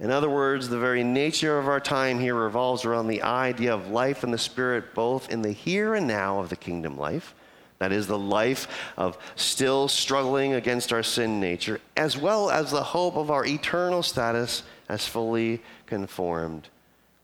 In 0.00 0.10
other 0.10 0.28
words, 0.28 0.68
the 0.68 0.78
very 0.78 1.04
nature 1.04 1.58
of 1.58 1.68
our 1.68 1.78
time 1.78 2.18
here 2.18 2.34
revolves 2.34 2.84
around 2.84 3.06
the 3.06 3.22
idea 3.22 3.72
of 3.72 3.88
life 3.88 4.24
in 4.24 4.32
the 4.32 4.38
Spirit, 4.38 4.92
both 4.92 5.30
in 5.30 5.42
the 5.42 5.52
here 5.52 5.94
and 5.94 6.08
now 6.08 6.40
of 6.40 6.48
the 6.48 6.56
kingdom 6.56 6.98
life 6.98 7.34
that 7.78 7.92
is 7.92 8.06
the 8.06 8.18
life 8.18 8.66
of 8.96 9.18
still 9.36 9.88
struggling 9.88 10.54
against 10.54 10.92
our 10.92 11.02
sin 11.02 11.40
nature, 11.40 11.80
as 11.96 12.16
well 12.16 12.50
as 12.50 12.70
the 12.70 12.82
hope 12.82 13.16
of 13.16 13.30
our 13.30 13.44
eternal 13.44 14.02
status 14.02 14.62
as 14.88 15.06
fully 15.06 15.60
conformed, 15.94 16.66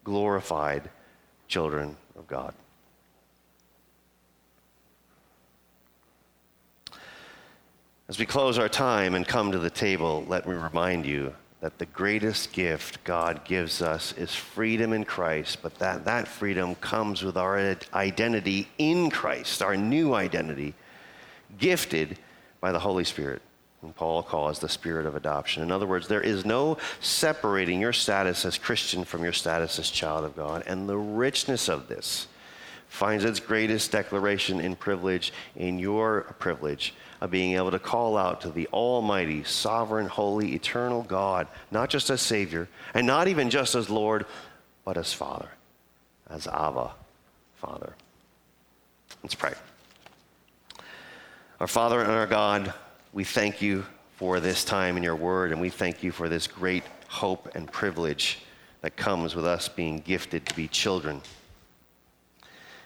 glorified 0.04 0.88
children 1.48 1.96
of 2.16 2.24
God. 2.28 2.54
As 8.08 8.16
we 8.16 8.26
close 8.26 8.58
our 8.58 8.68
time 8.68 9.16
and 9.16 9.26
come 9.26 9.50
to 9.50 9.58
the 9.58 9.70
table, 9.70 10.24
let 10.28 10.46
me 10.46 10.54
remind 10.54 11.04
you 11.04 11.34
that 11.60 11.78
the 11.78 11.86
greatest 11.86 12.52
gift 12.52 13.02
God 13.02 13.44
gives 13.44 13.82
us 13.82 14.12
is 14.16 14.32
freedom 14.32 14.92
in 14.92 15.04
Christ, 15.04 15.58
but 15.62 15.74
that 15.80 16.04
that 16.04 16.28
freedom 16.28 16.76
comes 16.76 17.24
with 17.24 17.36
our 17.36 17.76
identity 17.92 18.68
in 18.78 19.10
Christ, 19.10 19.62
our 19.62 19.76
new 19.76 20.14
identity, 20.14 20.74
gifted 21.58 22.20
by 22.60 22.70
the 22.70 22.78
Holy 22.78 23.02
Spirit. 23.02 23.42
And 23.82 23.96
Paul 23.96 24.22
calls 24.22 24.58
the 24.58 24.68
spirit 24.68 25.06
of 25.06 25.16
adoption. 25.16 25.62
In 25.62 25.70
other 25.70 25.86
words, 25.86 26.06
there 26.06 26.20
is 26.20 26.44
no 26.44 26.76
separating 27.00 27.80
your 27.80 27.94
status 27.94 28.44
as 28.44 28.58
Christian 28.58 29.04
from 29.04 29.24
your 29.24 29.32
status 29.32 29.78
as 29.78 29.90
child 29.90 30.24
of 30.24 30.36
God. 30.36 30.64
And 30.66 30.88
the 30.88 30.98
richness 30.98 31.68
of 31.68 31.88
this 31.88 32.26
finds 32.88 33.24
its 33.24 33.40
greatest 33.40 33.92
declaration 33.92 34.60
in 34.60 34.76
privilege, 34.76 35.32
in 35.56 35.78
your 35.78 36.22
privilege 36.38 36.92
of 37.20 37.30
being 37.30 37.54
able 37.54 37.70
to 37.70 37.78
call 37.78 38.18
out 38.18 38.40
to 38.40 38.50
the 38.50 38.66
Almighty, 38.68 39.44
sovereign, 39.44 40.06
holy, 40.06 40.54
eternal 40.54 41.02
God, 41.02 41.46
not 41.70 41.88
just 41.88 42.10
as 42.10 42.20
Savior, 42.20 42.68
and 42.92 43.06
not 43.06 43.28
even 43.28 43.48
just 43.48 43.74
as 43.74 43.88
Lord, 43.88 44.26
but 44.84 44.96
as 44.96 45.12
Father, 45.12 45.48
as 46.28 46.46
Abba, 46.46 46.90
Father. 47.56 47.94
Let's 49.22 49.34
pray. 49.34 49.54
Our 51.60 51.66
Father 51.66 52.00
and 52.00 52.10
our 52.10 52.26
God, 52.26 52.74
we 53.12 53.24
thank 53.24 53.60
you 53.60 53.84
for 54.16 54.40
this 54.40 54.64
time 54.64 54.96
in 54.96 55.02
your 55.02 55.16
word, 55.16 55.52
and 55.52 55.60
we 55.60 55.70
thank 55.70 56.02
you 56.02 56.12
for 56.12 56.28
this 56.28 56.46
great 56.46 56.84
hope 57.08 57.48
and 57.54 57.70
privilege 57.70 58.40
that 58.82 58.96
comes 58.96 59.34
with 59.34 59.44
us 59.44 59.68
being 59.68 59.98
gifted 59.98 60.46
to 60.46 60.54
be 60.54 60.68
children. 60.68 61.20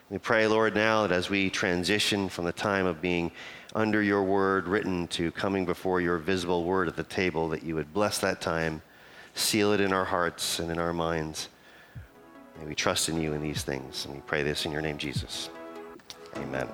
We 0.09 0.17
pray, 0.17 0.47
Lord, 0.47 0.75
now 0.75 1.07
that 1.07 1.11
as 1.11 1.29
we 1.29 1.49
transition 1.49 2.29
from 2.29 2.45
the 2.45 2.51
time 2.51 2.85
of 2.85 3.01
being 3.01 3.31
under 3.73 4.01
your 4.01 4.23
word 4.23 4.67
written 4.67 5.07
to 5.09 5.31
coming 5.31 5.65
before 5.65 5.99
your 5.99 6.17
visible 6.17 6.63
word 6.63 6.87
at 6.87 6.95
the 6.95 7.03
table, 7.03 7.49
that 7.49 7.63
you 7.63 7.75
would 7.75 7.93
bless 7.93 8.19
that 8.19 8.39
time, 8.39 8.81
seal 9.33 9.73
it 9.73 9.81
in 9.81 9.91
our 9.91 10.05
hearts 10.05 10.59
and 10.59 10.71
in 10.71 10.79
our 10.79 10.93
minds. 10.93 11.49
May 12.59 12.67
we 12.67 12.75
trust 12.75 13.09
in 13.09 13.19
you 13.19 13.33
in 13.33 13.41
these 13.41 13.63
things. 13.63 14.05
And 14.05 14.15
we 14.15 14.21
pray 14.21 14.43
this 14.43 14.65
in 14.65 14.71
your 14.71 14.81
name, 14.81 14.97
Jesus. 14.97 15.49
Amen. 16.37 16.67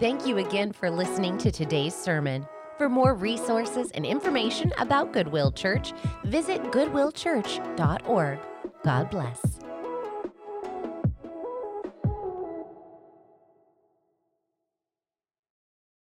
Thank 0.00 0.26
you 0.26 0.38
again 0.38 0.72
for 0.72 0.90
listening 0.90 1.38
to 1.38 1.50
today's 1.50 1.94
sermon. 1.94 2.46
For 2.78 2.88
more 2.88 3.14
resources 3.14 3.90
and 3.92 4.04
information 4.04 4.72
about 4.78 5.12
Goodwill 5.12 5.52
Church, 5.52 5.92
visit 6.24 6.62
goodwillchurch.org. 6.64 8.38
God 8.82 9.10
bless. 9.10 9.40